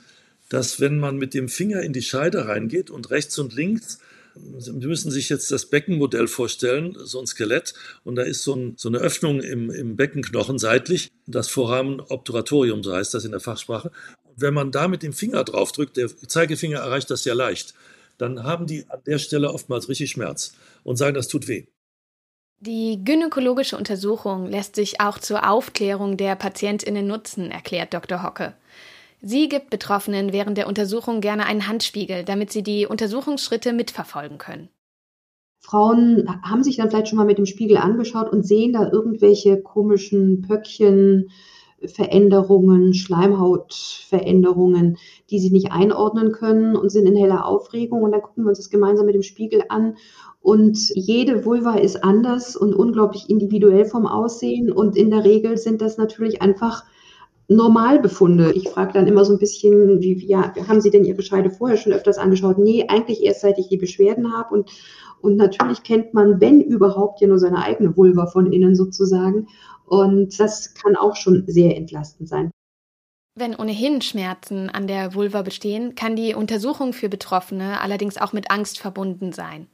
[0.48, 4.00] dass wenn man mit dem Finger in die Scheide reingeht und rechts und links,
[4.36, 8.74] Sie müssen sich jetzt das Beckenmodell vorstellen, so ein Skelett, und da ist so, ein,
[8.76, 13.40] so eine Öffnung im, im, Beckenknochen seitlich, das Foramen Obturatorium, so heißt das in der
[13.40, 13.92] Fachsprache.
[14.36, 17.74] Wenn man da mit dem Finger drauf drückt, der Zeigefinger erreicht das sehr leicht,
[18.18, 21.66] dann haben die an der Stelle oftmals richtig Schmerz und sagen, das tut weh.
[22.60, 28.22] Die gynäkologische Untersuchung lässt sich auch zur Aufklärung der PatientInnen nutzen, erklärt Dr.
[28.22, 28.54] Hocke.
[29.26, 34.68] Sie gibt Betroffenen während der Untersuchung gerne einen Handspiegel, damit sie die Untersuchungsschritte mitverfolgen können.
[35.60, 39.62] Frauen haben sich dann vielleicht schon mal mit dem Spiegel angeschaut und sehen da irgendwelche
[39.62, 41.30] komischen Pöckchen,
[41.86, 44.98] Veränderungen, Schleimhautveränderungen,
[45.30, 48.02] die sie nicht einordnen können und sind in heller Aufregung.
[48.02, 49.96] Und dann gucken wir uns das gemeinsam mit dem Spiegel an
[50.40, 54.70] und jede Vulva ist anders und unglaublich individuell vom Aussehen.
[54.70, 56.84] Und in der Regel sind das natürlich einfach
[57.48, 58.52] Normalbefunde.
[58.52, 61.76] Ich frage dann immer so ein bisschen, wie, ja, haben Sie denn Ihre Scheide vorher
[61.76, 62.58] schon öfters angeschaut?
[62.58, 64.54] Nee, eigentlich erst seit ich die Beschwerden habe.
[64.54, 64.70] Und,
[65.20, 69.48] und natürlich kennt man, wenn überhaupt, ja nur seine eigene Vulva von innen sozusagen.
[69.84, 72.50] Und das kann auch schon sehr entlastend sein.
[73.36, 78.50] Wenn ohnehin Schmerzen an der Vulva bestehen, kann die Untersuchung für Betroffene allerdings auch mit
[78.50, 79.66] Angst verbunden sein.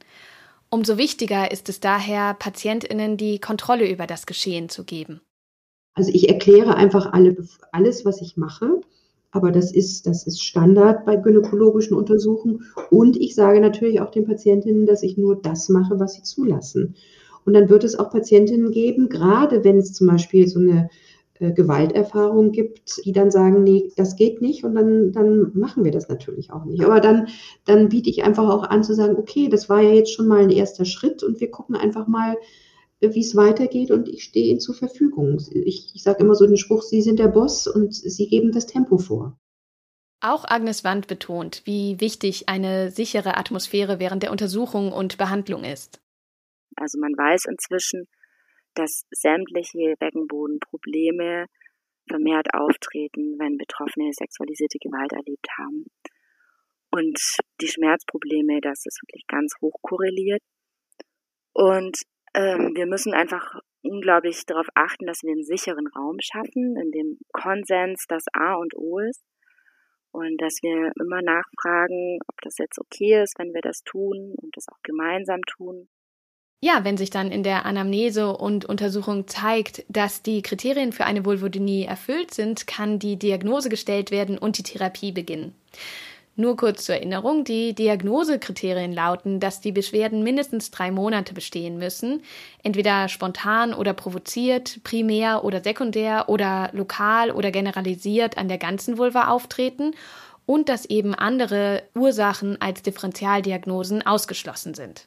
[0.71, 5.21] Umso wichtiger ist es daher, Patientinnen die Kontrolle über das Geschehen zu geben.
[5.93, 7.35] Also ich erkläre einfach alle,
[7.71, 8.81] alles, was ich mache,
[9.31, 12.65] aber das ist, das ist Standard bei gynäkologischen Untersuchungen.
[12.89, 16.95] Und ich sage natürlich auch den Patientinnen, dass ich nur das mache, was sie zulassen.
[17.45, 20.89] Und dann wird es auch Patientinnen geben, gerade wenn es zum Beispiel so eine
[21.39, 25.91] äh, Gewalterfahrung gibt, die dann sagen, nee, das geht nicht und dann, dann machen wir
[25.91, 26.83] das natürlich auch nicht.
[26.83, 27.27] Aber dann,
[27.65, 30.41] dann biete ich einfach auch an zu sagen, okay, das war ja jetzt schon mal
[30.41, 32.35] ein erster Schritt und wir gucken einfach mal,
[33.01, 35.41] wie es weitergeht und ich stehe Ihnen zur Verfügung.
[35.51, 38.67] Ich, ich sage immer so den Spruch, Sie sind der Boss und Sie geben das
[38.67, 39.37] Tempo vor.
[40.23, 45.99] Auch Agnes Wand betont, wie wichtig eine sichere Atmosphäre während der Untersuchung und Behandlung ist.
[46.75, 48.07] Also man weiß inzwischen,
[48.75, 51.47] dass sämtliche Beckenbodenprobleme
[52.07, 55.85] vermehrt auftreten, wenn Betroffene sexualisierte Gewalt erlebt haben.
[56.91, 57.19] Und
[57.61, 60.41] die Schmerzprobleme, das ist wirklich ganz hoch korreliert.
[61.53, 61.97] Und
[62.33, 67.19] ähm, wir müssen einfach unglaublich darauf achten, dass wir einen sicheren Raum schaffen, in dem
[67.31, 69.23] Konsens das A und O ist.
[70.11, 74.55] Und dass wir immer nachfragen, ob das jetzt okay ist, wenn wir das tun und
[74.57, 75.87] das auch gemeinsam tun.
[76.63, 81.25] Ja, wenn sich dann in der Anamnese und Untersuchung zeigt, dass die Kriterien für eine
[81.25, 85.55] Vulvodynie erfüllt sind, kann die Diagnose gestellt werden und die Therapie beginnen.
[86.41, 92.23] Nur kurz zur Erinnerung, die Diagnosekriterien lauten, dass die Beschwerden mindestens drei Monate bestehen müssen,
[92.63, 99.27] entweder spontan oder provoziert, primär oder sekundär oder lokal oder generalisiert an der ganzen Vulva
[99.27, 99.93] auftreten
[100.47, 105.05] und dass eben andere Ursachen als Differentialdiagnosen ausgeschlossen sind.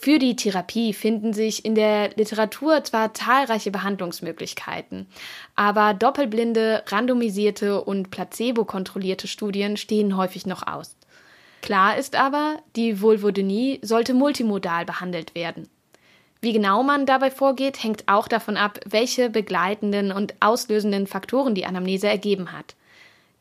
[0.00, 5.08] Für die Therapie finden sich in der Literatur zwar zahlreiche Behandlungsmöglichkeiten,
[5.56, 10.96] aber doppelblinde, randomisierte und placebo-kontrollierte Studien stehen häufig noch aus.
[11.62, 15.68] Klar ist aber, die Vulvodynie sollte multimodal behandelt werden.
[16.40, 21.66] Wie genau man dabei vorgeht, hängt auch davon ab, welche begleitenden und auslösenden Faktoren die
[21.66, 22.76] Anamnese ergeben hat.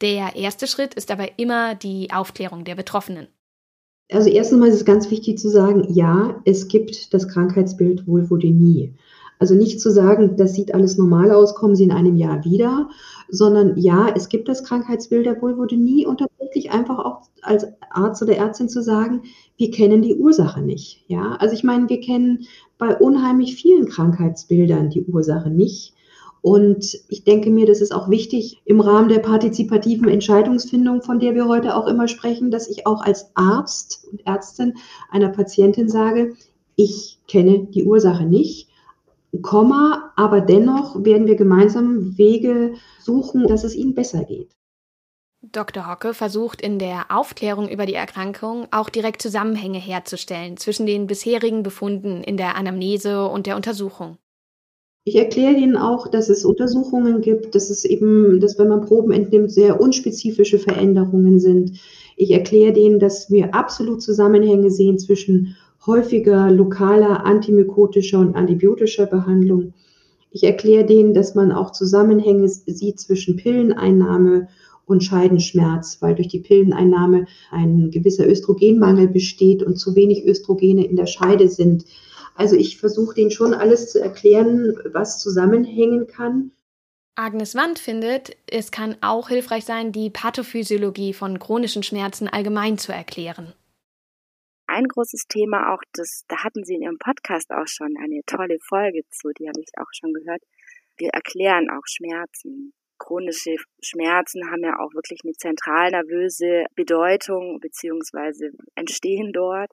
[0.02, 3.28] Der erste Schritt ist aber immer die Aufklärung der Betroffenen.
[4.12, 8.94] Also erstens mal ist es ganz wichtig zu sagen, ja, es gibt das Krankheitsbild Vulvodynie.
[9.40, 12.90] Also nicht zu sagen, das sieht alles normal aus, kommen Sie in einem Jahr wieder,
[13.30, 18.36] sondern ja, es gibt das Krankheitsbild der Vulvodynie und tatsächlich einfach auch als Arzt oder
[18.36, 19.24] Ärztin zu sagen,
[19.58, 21.04] wir kennen die Ursache nicht.
[21.08, 22.48] Ja, also ich meine, wir kennen
[22.80, 25.94] bei unheimlich vielen Krankheitsbildern die Ursache nicht.
[26.42, 31.36] Und ich denke mir, das ist auch wichtig im Rahmen der partizipativen Entscheidungsfindung, von der
[31.36, 34.76] wir heute auch immer sprechen, dass ich auch als Arzt und Ärztin
[35.10, 36.36] einer Patientin sage,
[36.76, 38.70] ich kenne die Ursache nicht,
[39.42, 44.56] Komma, aber dennoch werden wir gemeinsam Wege suchen, dass es ihnen besser geht.
[45.42, 45.88] Dr.
[45.88, 51.62] Hocke versucht in der Aufklärung über die Erkrankung auch direkt Zusammenhänge herzustellen zwischen den bisherigen
[51.62, 54.18] Befunden in der Anamnese und der Untersuchung.
[55.08, 59.14] Ich erkläre Ihnen auch, dass es Untersuchungen gibt, dass es eben, dass wenn man Proben
[59.14, 61.80] entnimmt, sehr unspezifische Veränderungen sind.
[62.18, 69.74] Ich erkläre denen, dass wir absolut Zusammenhänge sehen zwischen häufiger lokaler antimykotischer und antibiotischer Behandlung.
[70.30, 74.50] Ich erkläre denen, dass man auch Zusammenhänge sieht zwischen Pilleneinnahme
[74.86, 80.98] und Scheidenschmerz, weil durch die Pilleneinnahme ein gewisser Östrogenmangel besteht und zu wenig Östrogene in
[80.98, 81.86] der Scheide sind.
[82.38, 86.52] Also ich versuche denen schon alles zu erklären, was zusammenhängen kann.
[87.16, 92.92] Agnes Wand findet, es kann auch hilfreich sein, die Pathophysiologie von chronischen Schmerzen allgemein zu
[92.92, 93.54] erklären.
[94.68, 98.60] Ein großes Thema auch, das, da hatten Sie in Ihrem Podcast auch schon eine tolle
[98.60, 100.44] Folge zu, die habe ich auch schon gehört.
[100.98, 102.74] Wir erklären auch Schmerzen.
[103.00, 109.72] Chronische Schmerzen haben ja auch wirklich eine zentralnervöse Bedeutung beziehungsweise entstehen dort.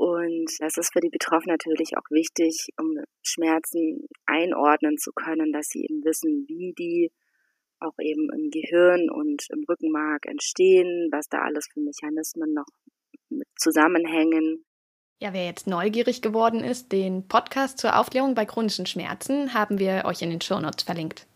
[0.00, 5.66] Und das ist für die Betroffenen natürlich auch wichtig, um Schmerzen einordnen zu können, dass
[5.66, 7.12] sie eben wissen, wie die
[7.80, 12.64] auch eben im Gehirn und im Rückenmark entstehen, was da alles für Mechanismen noch
[13.56, 14.64] zusammenhängen.
[15.20, 20.06] Ja, wer jetzt neugierig geworden ist, den Podcast zur Aufklärung bei chronischen Schmerzen haben wir
[20.06, 21.26] euch in den Shownotes verlinkt.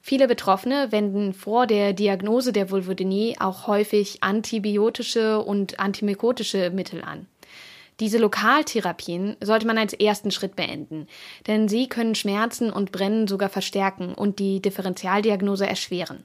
[0.00, 7.26] Viele Betroffene wenden vor der Diagnose der Vulvodynie auch häufig antibiotische und antimykotische Mittel an.
[8.00, 11.06] Diese Lokaltherapien sollte man als ersten Schritt beenden,
[11.46, 16.24] denn sie können Schmerzen und Brennen sogar verstärken und die Differentialdiagnose erschweren.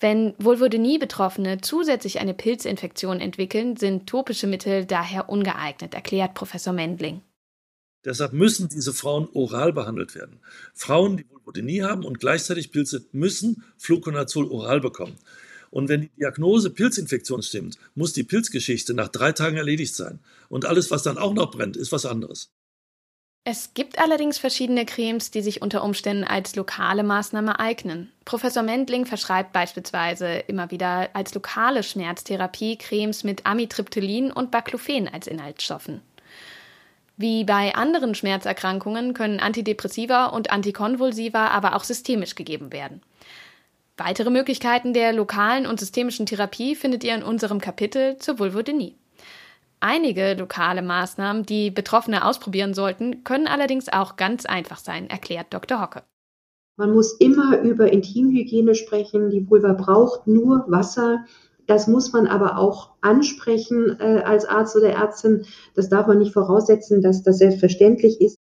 [0.00, 7.22] Wenn Vulvodynie-Betroffene zusätzlich eine Pilzinfektion entwickeln, sind topische Mittel daher ungeeignet, erklärt Professor Mendling.
[8.04, 10.40] Deshalb müssen diese Frauen oral behandelt werden.
[10.72, 15.16] Frauen, die Vulvodynie haben und gleichzeitig Pilze, müssen Fluconazol oral bekommen.
[15.70, 20.20] Und wenn die Diagnose Pilzinfektion stimmt, muss die Pilzgeschichte nach drei Tagen erledigt sein.
[20.48, 22.50] Und alles, was dann auch noch brennt, ist was anderes.
[23.50, 28.12] Es gibt allerdings verschiedene Cremes, die sich unter Umständen als lokale Maßnahme eignen.
[28.26, 35.26] Professor Mendling verschreibt beispielsweise immer wieder als lokale Schmerztherapie Cremes mit Amitriptylin und Baclofen als
[35.26, 36.02] Inhaltsstoffen.
[37.16, 43.00] Wie bei anderen Schmerzerkrankungen können Antidepressiva und Antikonvulsiva aber auch systemisch gegeben werden.
[43.98, 48.94] Weitere Möglichkeiten der lokalen und systemischen Therapie findet ihr in unserem Kapitel zur Vulvodynie.
[49.80, 55.82] Einige lokale Maßnahmen, die Betroffene ausprobieren sollten, können allerdings auch ganz einfach sein, erklärt Dr.
[55.82, 56.04] Hocke.
[56.76, 59.30] Man muss immer über Intimhygiene sprechen.
[59.30, 61.24] Die Vulva braucht nur Wasser.
[61.66, 65.44] Das muss man aber auch ansprechen äh, als Arzt oder Ärztin.
[65.74, 68.38] Das darf man nicht voraussetzen, dass das selbstverständlich ist.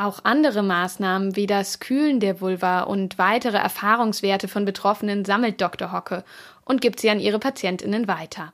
[0.00, 5.90] Auch andere Maßnahmen wie das Kühlen der Vulva und weitere Erfahrungswerte von Betroffenen sammelt Dr.
[5.90, 6.22] Hocke
[6.64, 8.52] und gibt sie an ihre Patientinnen weiter.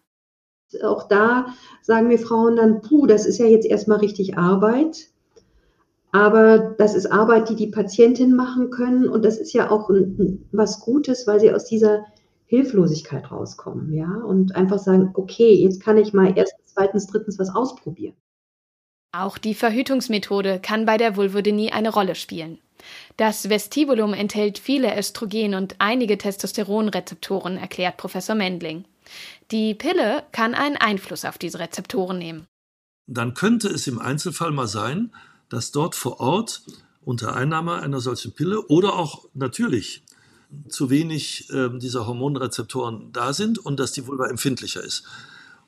[0.82, 1.48] Auch da
[1.82, 5.08] sagen wir Frauen dann, puh, das ist ja jetzt erstmal richtig Arbeit.
[6.12, 9.06] Aber das ist Arbeit, die die Patientin machen können.
[9.06, 9.90] Und das ist ja auch
[10.52, 12.06] was Gutes, weil sie aus dieser
[12.46, 17.54] Hilflosigkeit rauskommen, ja, und einfach sagen, okay, jetzt kann ich mal erstens, zweitens, drittens was
[17.54, 18.14] ausprobieren.
[19.16, 22.58] Auch die Verhütungsmethode kann bei der Vulvodynie eine Rolle spielen.
[23.16, 28.84] Das Vestibulum enthält viele Östrogen und einige Testosteronrezeptoren, erklärt Professor Mendling.
[29.52, 32.46] Die Pille kann einen Einfluss auf diese Rezeptoren nehmen.
[33.06, 35.12] Dann könnte es im Einzelfall mal sein,
[35.48, 36.62] dass dort vor Ort
[37.04, 40.02] unter Einnahme einer solchen Pille oder auch natürlich
[40.68, 45.04] zu wenig äh, dieser Hormonrezeptoren da sind und dass die Vulva empfindlicher ist.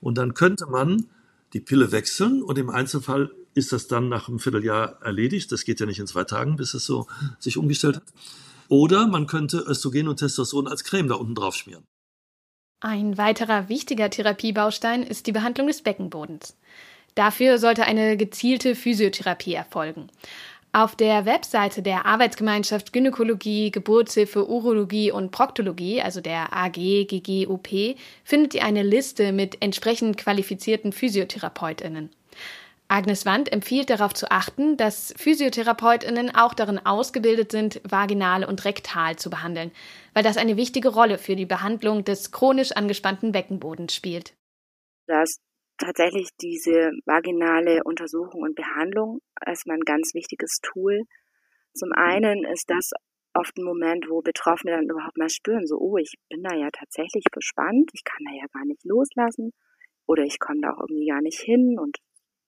[0.00, 1.06] Und dann könnte man
[1.52, 5.50] die Pille wechseln und im Einzelfall ist das dann nach einem Vierteljahr erledigt.
[5.50, 7.06] Das geht ja nicht in zwei Tagen, bis es so
[7.38, 8.04] sich umgestellt hat.
[8.68, 11.84] Oder man könnte Östrogen und Testosteron als Creme da unten drauf schmieren.
[12.80, 16.56] Ein weiterer wichtiger Therapiebaustein ist die Behandlung des Beckenbodens.
[17.14, 20.10] Dafür sollte eine gezielte Physiotherapie erfolgen.
[20.76, 28.62] Auf der Webseite der Arbeitsgemeinschaft Gynäkologie, Geburtshilfe, Urologie und Proktologie, also der AGGGUP, findet ihr
[28.62, 32.10] eine Liste mit entsprechend qualifizierten Physiotherapeutinnen.
[32.88, 39.16] Agnes Wand empfiehlt darauf zu achten, dass Physiotherapeutinnen auch darin ausgebildet sind, vaginal und rektal
[39.16, 39.72] zu behandeln,
[40.12, 44.34] weil das eine wichtige Rolle für die Behandlung des chronisch angespannten Beckenbodens spielt.
[45.06, 45.38] Das
[45.78, 51.02] tatsächlich diese vaginale Untersuchung und Behandlung erstmal ein ganz wichtiges Tool.
[51.74, 52.92] Zum einen ist das
[53.34, 56.70] oft ein Moment, wo Betroffene dann überhaupt mal spüren, so, oh, ich bin da ja
[56.70, 59.52] tatsächlich bespannt, ich kann da ja gar nicht loslassen
[60.06, 61.98] oder ich komme da auch irgendwie gar nicht hin und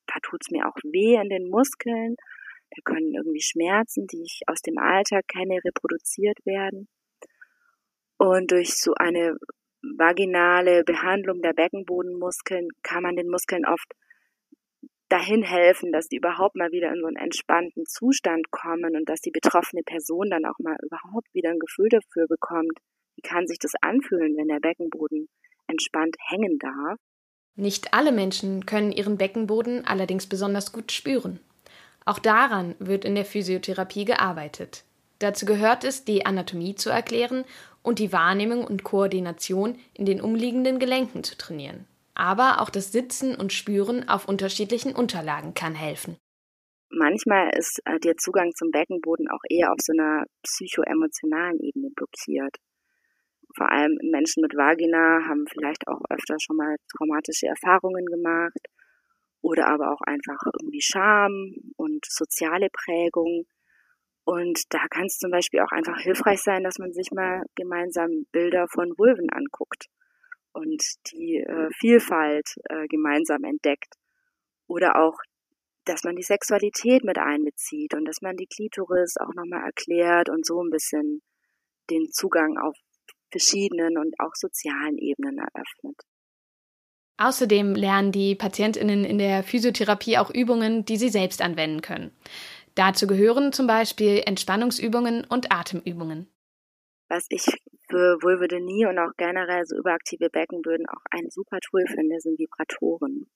[0.07, 2.17] da tut's mir auch weh in den Muskeln.
[2.71, 6.89] Da können irgendwie Schmerzen, die ich aus dem Alltag kenne, reproduziert werden.
[8.19, 9.37] Und durch so eine
[9.97, 13.95] vaginale Behandlung der Beckenbodenmuskeln kann man den Muskeln oft
[15.09, 19.21] dahin helfen, dass die überhaupt mal wieder in so einen entspannten Zustand kommen und dass
[19.21, 22.79] die betroffene Person dann auch mal überhaupt wieder ein Gefühl dafür bekommt,
[23.17, 25.29] wie kann sich das anfühlen, wenn der Beckenboden
[25.67, 26.99] entspannt hängen darf.
[27.57, 31.41] Nicht alle Menschen können ihren Beckenboden allerdings besonders gut spüren.
[32.05, 34.85] Auch daran wird in der Physiotherapie gearbeitet.
[35.19, 37.45] Dazu gehört es, die Anatomie zu erklären
[37.89, 41.87] und die Wahrnehmung und Koordination in den umliegenden Gelenken zu trainieren.
[42.13, 46.19] Aber auch das Sitzen und Spüren auf unterschiedlichen Unterlagen kann helfen.
[46.91, 52.57] Manchmal ist äh, der Zugang zum Beckenboden auch eher auf so einer psychoemotionalen Ebene blockiert.
[53.57, 58.61] Vor allem Menschen mit Vagina haben vielleicht auch öfter schon mal traumatische Erfahrungen gemacht
[59.41, 63.47] oder aber auch einfach irgendwie Scham und soziale Prägung
[64.29, 68.27] und da kann es zum Beispiel auch einfach hilfreich sein, dass man sich mal gemeinsam
[68.31, 69.87] Bilder von Vulven anguckt
[70.53, 73.95] und die äh, Vielfalt äh, gemeinsam entdeckt.
[74.67, 75.17] Oder auch,
[75.87, 80.45] dass man die Sexualität mit einbezieht und dass man die Klitoris auch nochmal erklärt und
[80.45, 81.23] so ein bisschen
[81.89, 82.77] den Zugang auf
[83.31, 86.03] verschiedenen und auch sozialen Ebenen eröffnet.
[87.17, 92.13] Außerdem lernen die Patientinnen in der Physiotherapie auch Übungen, die sie selbst anwenden können.
[92.79, 96.33] Dazu gehören zum Beispiel Entspannungsübungen und Atemübungen.
[97.09, 97.45] Was ich
[97.91, 103.29] für Vulvodynie und auch generell so überaktive Beckenböden auch ein super Tool finde, sind Vibratoren.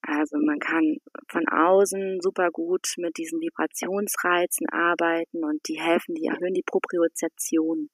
[0.00, 6.26] Also man kann von außen super gut mit diesen Vibrationsreizen arbeiten und die helfen, die
[6.26, 7.90] erhöhen die Propriozeption.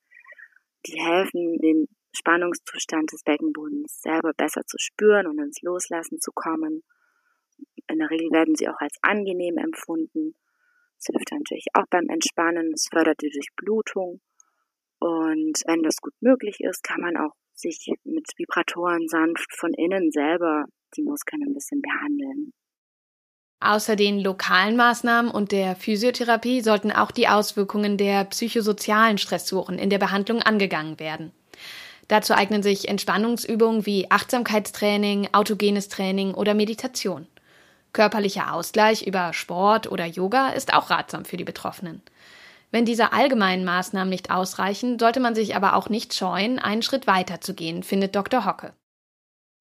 [0.85, 6.83] Die helfen, den Spannungszustand des Beckenbodens selber besser zu spüren und ins Loslassen zu kommen.
[7.89, 10.35] In der Regel werden sie auch als angenehm empfunden.
[11.03, 14.21] Es hilft natürlich auch beim Entspannen, es fördert die Durchblutung.
[15.01, 20.13] Und wenn das gut möglich ist, kann man auch sich mit Vibratoren sanft von innen
[20.13, 20.65] selber
[20.97, 22.53] die Muskeln ein bisschen behandeln.
[23.59, 29.91] Außer den lokalen Maßnahmen und der Physiotherapie sollten auch die Auswirkungen der psychosozialen Stressoren in
[29.91, 31.33] der Behandlung angegangen werden.
[32.07, 37.27] Dazu eignen sich Entspannungsübungen wie Achtsamkeitstraining, autogenes Training oder Meditation.
[37.93, 42.03] Körperlicher Ausgleich über Sport oder Yoga ist auch ratsam für die Betroffenen.
[42.71, 47.07] Wenn diese allgemeinen Maßnahmen nicht ausreichen, sollte man sich aber auch nicht scheuen, einen Schritt
[47.07, 48.47] weiter zu gehen, findet Dr.
[48.47, 48.73] Hocke.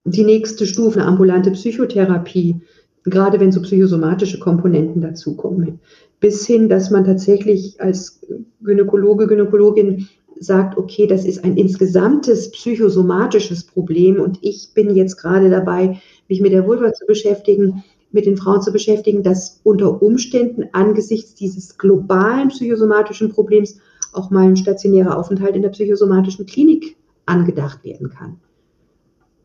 [0.04, 2.60] Die nächste Stufe, ambulante Psychotherapie,
[3.04, 5.80] Gerade wenn so psychosomatische Komponenten dazukommen.
[6.20, 8.20] Bis hin, dass man tatsächlich als
[8.62, 10.08] Gynäkologe, Gynäkologin
[10.38, 16.40] sagt, okay, das ist ein insgesamtes psychosomatisches Problem und ich bin jetzt gerade dabei, mich
[16.40, 21.78] mit der Vulva zu beschäftigen, mit den Frauen zu beschäftigen, dass unter Umständen angesichts dieses
[21.78, 23.78] globalen psychosomatischen Problems
[24.12, 26.96] auch mal ein stationärer Aufenthalt in der psychosomatischen Klinik
[27.26, 28.40] angedacht werden kann.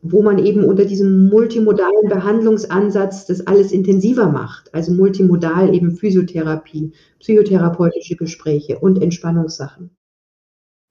[0.02, 4.72] Wo man eben unter diesem multimodalen Behandlungsansatz das alles intensiver macht.
[4.72, 9.90] Also multimodal eben Physiotherapie, psychotherapeutische Gespräche und Entspannungssachen.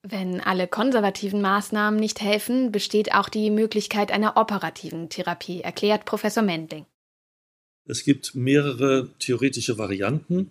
[0.06, 6.42] Wenn alle konservativen Maßnahmen nicht helfen, besteht auch die Möglichkeit einer operativen Therapie, erklärt Professor
[6.42, 6.86] Mendling.
[7.88, 10.50] Es gibt mehrere theoretische Varianten,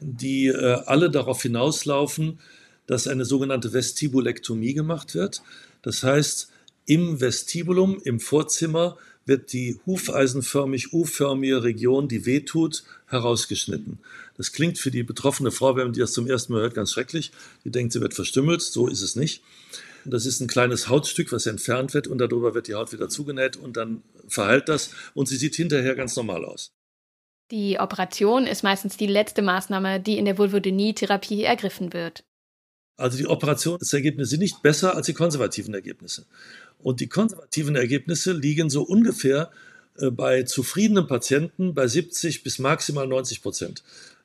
[0.00, 2.40] die äh, alle darauf hinauslaufen,
[2.86, 5.42] dass eine sogenannte Vestibulektomie gemacht wird.
[5.82, 6.50] Das heißt,
[6.86, 13.98] im Vestibulum, im Vorzimmer, wird die hufeisenförmig U-förmige Region, die wehtut, herausgeschnitten.
[14.38, 17.30] Das klingt für die betroffene Frau, wenn die das zum ersten Mal hört, ganz schrecklich.
[17.64, 18.62] Die denkt, sie wird verstümmelt.
[18.62, 19.42] So ist es nicht.
[20.06, 23.56] Das ist ein kleines Hautstück, was entfernt wird und darüber wird die Haut wieder zugenäht
[23.56, 26.70] und dann verheilt das und sie sieht hinterher ganz normal aus.
[27.50, 32.24] Die Operation ist meistens die letzte Maßnahme, die in der Vulvodynie-Therapie ergriffen wird.
[32.98, 36.26] Also die Operationsergebnisse sind nicht besser als die konservativen Ergebnisse.
[36.78, 39.50] Und die konservativen Ergebnisse liegen so ungefähr
[39.98, 43.82] äh, bei zufriedenen Patienten bei 70 bis maximal 90 Prozent.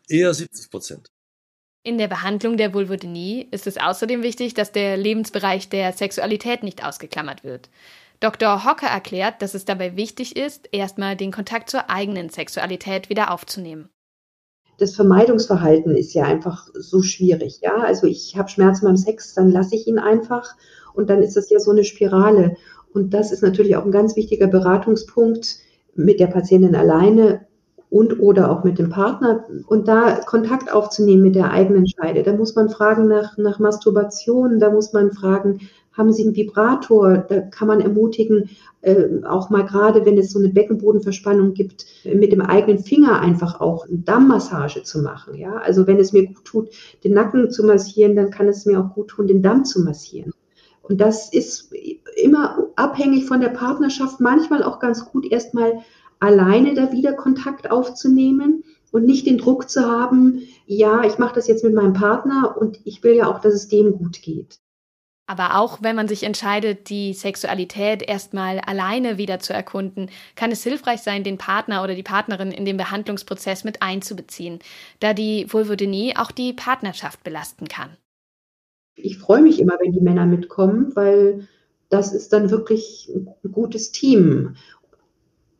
[0.09, 1.09] Eher 70 Prozent.
[1.85, 6.83] In der Behandlung der Vulvodynie ist es außerdem wichtig, dass der Lebensbereich der Sexualität nicht
[6.83, 7.69] ausgeklammert wird.
[8.23, 8.63] Dr.
[8.63, 13.89] Hocker erklärt, dass es dabei wichtig ist, erstmal den Kontakt zur eigenen Sexualität wieder aufzunehmen
[14.77, 17.59] das Vermeidungsverhalten ist ja einfach so schwierig.
[17.61, 20.55] Ja, also ich habe Schmerzen beim Sex, dann lasse ich ihn einfach
[20.93, 22.55] und dann ist das ja so eine Spirale.
[22.93, 25.57] Und das ist natürlich auch ein ganz wichtiger Beratungspunkt
[25.95, 27.45] mit der Patientin alleine
[27.89, 32.23] und oder auch mit dem Partner und da Kontakt aufzunehmen mit der eigenen Scheide.
[32.23, 37.17] Da muss man fragen nach, nach Masturbation, da muss man fragen, haben Sie einen Vibrator?
[37.17, 38.49] Da kann man ermutigen,
[38.81, 43.61] äh, auch mal gerade, wenn es so eine Beckenbodenverspannung gibt, mit dem eigenen Finger einfach
[43.61, 45.35] auch eine Dammmassage zu machen.
[45.35, 46.69] Ja, also wenn es mir gut tut,
[47.03, 50.33] den Nacken zu massieren, dann kann es mir auch gut tun, den Damm zu massieren.
[50.81, 51.71] Und das ist
[52.21, 55.79] immer abhängig von der Partnerschaft, manchmal auch ganz gut, erstmal
[56.19, 61.47] alleine da wieder Kontakt aufzunehmen und nicht den Druck zu haben, ja, ich mache das
[61.47, 64.59] jetzt mit meinem Partner und ich will ja auch, dass es dem gut geht.
[65.25, 70.63] Aber auch wenn man sich entscheidet, die Sexualität erstmal alleine wieder zu erkunden, kann es
[70.63, 74.59] hilfreich sein, den Partner oder die Partnerin in den Behandlungsprozess mit einzubeziehen,
[74.99, 77.95] da die Vulvodynie auch die Partnerschaft belasten kann.
[78.95, 81.47] Ich freue mich immer, wenn die Männer mitkommen, weil
[81.89, 84.55] das ist dann wirklich ein gutes Team.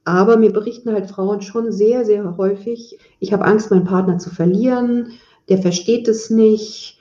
[0.03, 4.30] Aber mir berichten halt Frauen schon sehr, sehr häufig, ich habe Angst, meinen Partner zu
[4.30, 5.14] verlieren,
[5.47, 6.92] der versteht es nicht.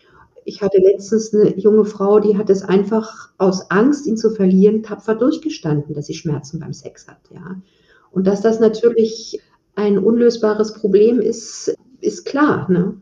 [0.44, 4.82] Ich hatte letztens eine junge Frau, die hat es einfach aus Angst, ihn zu verlieren,
[4.82, 7.20] tapfer durchgestanden, dass sie Schmerzen beim Sex hat.
[7.32, 7.56] Ja.
[8.10, 9.40] Und dass das natürlich
[9.74, 12.70] ein unlösbares Problem ist, ist klar.
[12.70, 13.00] Ne?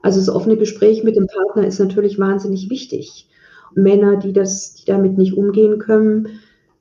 [0.00, 3.28] Also das offene Gespräch mit dem Partner ist natürlich wahnsinnig wichtig.
[3.74, 6.40] Männer, die das, die damit nicht umgehen können,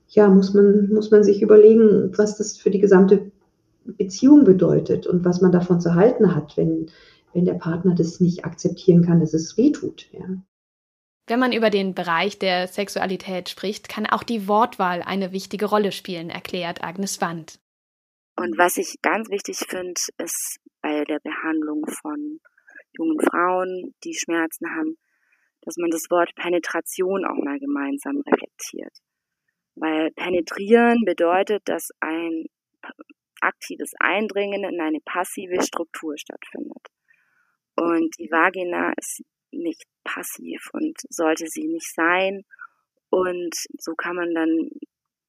[0.09, 3.31] ja, muss man, muss man sich überlegen, was das für die gesamte
[3.85, 6.87] Beziehung bedeutet und was man davon zu halten hat, wenn,
[7.33, 10.11] wenn der Partner das nicht akzeptieren kann, dass es weh tut.
[10.11, 10.25] Ja.
[11.27, 15.91] Wenn man über den Bereich der Sexualität spricht, kann auch die Wortwahl eine wichtige Rolle
[15.91, 17.59] spielen, erklärt Agnes Wand.
[18.35, 22.39] Und was ich ganz wichtig finde, ist bei der Behandlung von
[22.97, 24.97] jungen Frauen, die Schmerzen haben,
[25.61, 28.97] dass man das Wort Penetration auch mal gemeinsam reflektiert.
[29.75, 32.45] Weil penetrieren bedeutet, dass ein
[33.41, 36.87] aktives Eindringen in eine passive Struktur stattfindet.
[37.81, 42.43] Und die Vagina ist nicht passiv und sollte sie nicht sein.
[43.09, 44.69] Und so kann man dann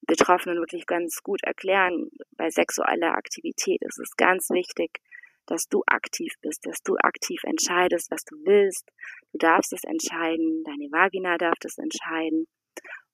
[0.05, 4.99] Betroffenen wirklich ganz gut erklären, bei sexueller Aktivität ist es ganz wichtig,
[5.47, 8.87] dass du aktiv bist, dass du aktiv entscheidest, was du willst.
[9.31, 12.45] Du darfst es entscheiden, deine Vagina darf es entscheiden.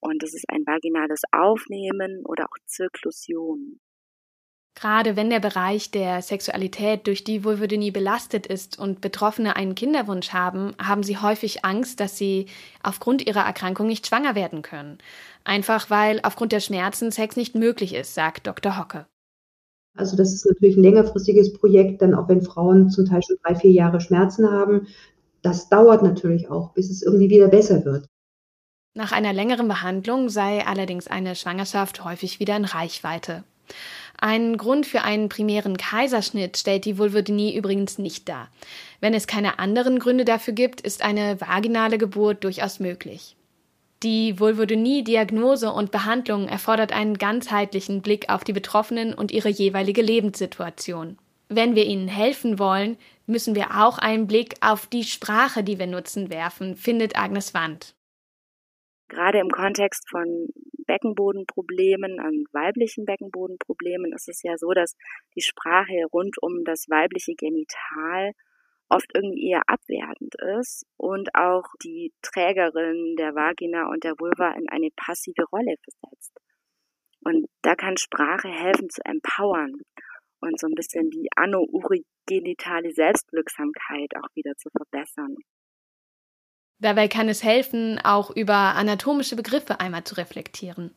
[0.02, 3.80] Und es ist ein vaginales Aufnehmen oder auch Zirklusion.
[4.76, 10.32] Gerade wenn der Bereich der Sexualität durch die Vulvodynie belastet ist und Betroffene einen Kinderwunsch
[10.32, 12.46] haben, haben sie häufig Angst, dass sie
[12.82, 15.00] aufgrund ihrer Erkrankung nicht schwanger werden können.
[15.44, 18.78] Einfach weil aufgrund der Schmerzen Sex nicht möglich ist, sagt Dr.
[18.78, 19.06] Hocke.
[19.98, 23.56] Also das ist natürlich ein längerfristiges Projekt, dann auch wenn Frauen zum Teil schon drei,
[23.56, 24.88] vier Jahre Schmerzen haben.
[25.42, 28.06] Das dauert natürlich auch, bis es irgendwie wieder besser wird.
[28.96, 33.44] Nach einer längeren Behandlung sei allerdings eine Schwangerschaft häufig wieder in Reichweite.
[34.18, 38.50] Einen Grund für einen primären Kaiserschnitt stellt die Vulvodynie übrigens nicht dar.
[39.00, 43.38] Wenn es keine anderen Gründe dafür gibt, ist eine vaginale Geburt durchaus möglich.
[44.04, 51.18] Die Vulvodynie-Diagnose und Behandlung erfordert einen ganzheitlichen Blick auf die Betroffenen und ihre jeweilige Lebenssituation.
[51.50, 55.88] Wenn wir ihnen helfen wollen, müssen wir auch einen Blick auf die Sprache, die wir
[55.88, 57.94] nutzen, werfen, findet Agnes Wand.
[59.10, 60.48] Gerade im Kontext von
[60.90, 64.96] Beckenbodenproblemen, an weiblichen Beckenbodenproblemen ist es ja so, dass
[65.36, 68.32] die Sprache rund um das weibliche Genital
[68.90, 74.68] oft irgendwie eher abwertend ist und auch die Trägerin der Vagina und der Vulva in
[74.68, 76.34] eine passive Rolle versetzt.
[77.24, 79.82] Und da kann Sprache helfen zu empowern
[80.42, 85.36] und so ein bisschen die anno-urogenitale Selbstwirksamkeit auch wieder zu verbessern.
[86.80, 90.92] Dabei kann es helfen, auch über anatomische Begriffe einmal zu reflektieren.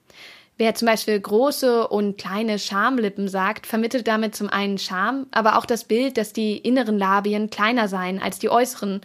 [0.59, 5.66] Wer zum Beispiel große und kleine Schamlippen sagt, vermittelt damit zum einen Scham, aber auch
[5.66, 9.01] das Bild, dass die inneren Labien kleiner seien als die äußeren.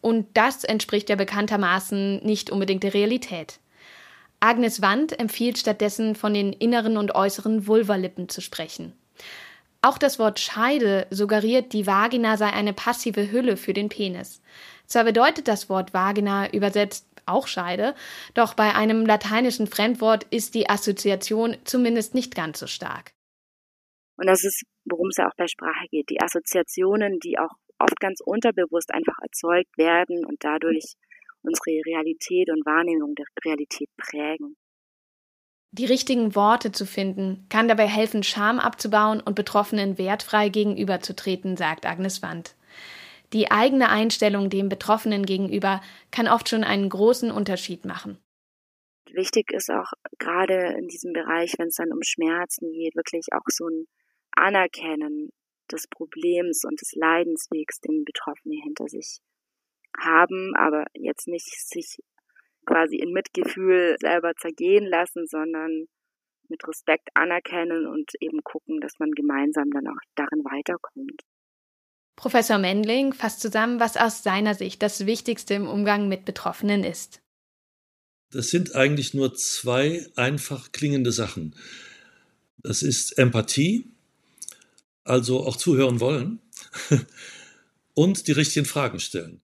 [0.00, 3.58] Und das entspricht ja bekanntermaßen nicht unbedingt der Realität.
[4.40, 8.92] Agnes Wand empfiehlt stattdessen von den inneren und äußeren Vulvalippen zu sprechen.
[9.82, 14.40] Auch das Wort Scheide suggeriert, die Vagina sei eine passive Hülle für den Penis.
[14.92, 17.94] Zwar bedeutet das Wort Vagina übersetzt auch Scheide,
[18.34, 23.12] doch bei einem lateinischen Fremdwort ist die Assoziation zumindest nicht ganz so stark.
[24.18, 27.98] Und das ist, worum es ja auch bei Sprache geht, die Assoziationen, die auch oft
[28.00, 30.92] ganz unterbewusst einfach erzeugt werden und dadurch
[31.40, 34.56] unsere Realität und Wahrnehmung der Realität prägen.
[35.70, 41.86] Die richtigen Worte zu finden, kann dabei helfen, Scham abzubauen und Betroffenen wertfrei gegenüberzutreten, sagt
[41.86, 42.54] Agnes Wand.
[43.32, 45.80] Die eigene Einstellung dem Betroffenen gegenüber
[46.10, 48.18] kann oft schon einen großen Unterschied machen.
[49.10, 53.46] Wichtig ist auch gerade in diesem Bereich, wenn es dann um Schmerzen geht, wirklich auch
[53.48, 53.86] so ein
[54.32, 55.30] Anerkennen
[55.70, 59.20] des Problems und des Leidenswegs, den Betroffene hinter sich
[59.98, 61.98] haben, aber jetzt nicht sich
[62.66, 65.86] quasi in Mitgefühl selber zergehen lassen, sondern
[66.48, 71.22] mit Respekt anerkennen und eben gucken, dass man gemeinsam dann auch darin weiterkommt.
[72.16, 77.20] Professor Mendling fasst zusammen, was aus seiner Sicht das Wichtigste im Umgang mit Betroffenen ist.
[78.30, 81.54] Das sind eigentlich nur zwei einfach klingende Sachen.
[82.58, 83.86] Das ist Empathie,
[85.04, 86.40] also auch zuhören wollen,
[87.94, 89.40] und die richtigen Fragen stellen.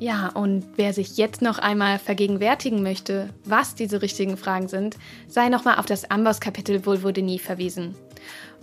[0.00, 4.96] Ja, und wer sich jetzt noch einmal vergegenwärtigen möchte, was diese richtigen Fragen sind,
[5.28, 7.94] sei nochmal auf das Amboss-Kapitel Vulvodynie verwiesen.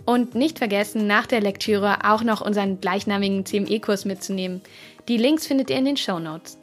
[0.05, 4.61] Und nicht vergessen, nach der Lektüre auch noch unseren gleichnamigen CME-Kurs mitzunehmen.
[5.07, 6.57] Die Links findet ihr in den Show Notes.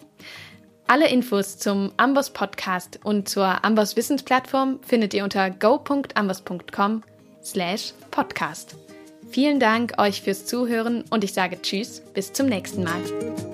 [0.87, 7.03] Alle Infos zum Amboss Podcast und zur Amboss Wissensplattform findet ihr unter go.amboss.com
[7.45, 8.77] slash podcast.
[9.31, 13.48] Vielen Dank euch fürs Zuhören und ich sage Tschüss, bis zum nächsten Mal.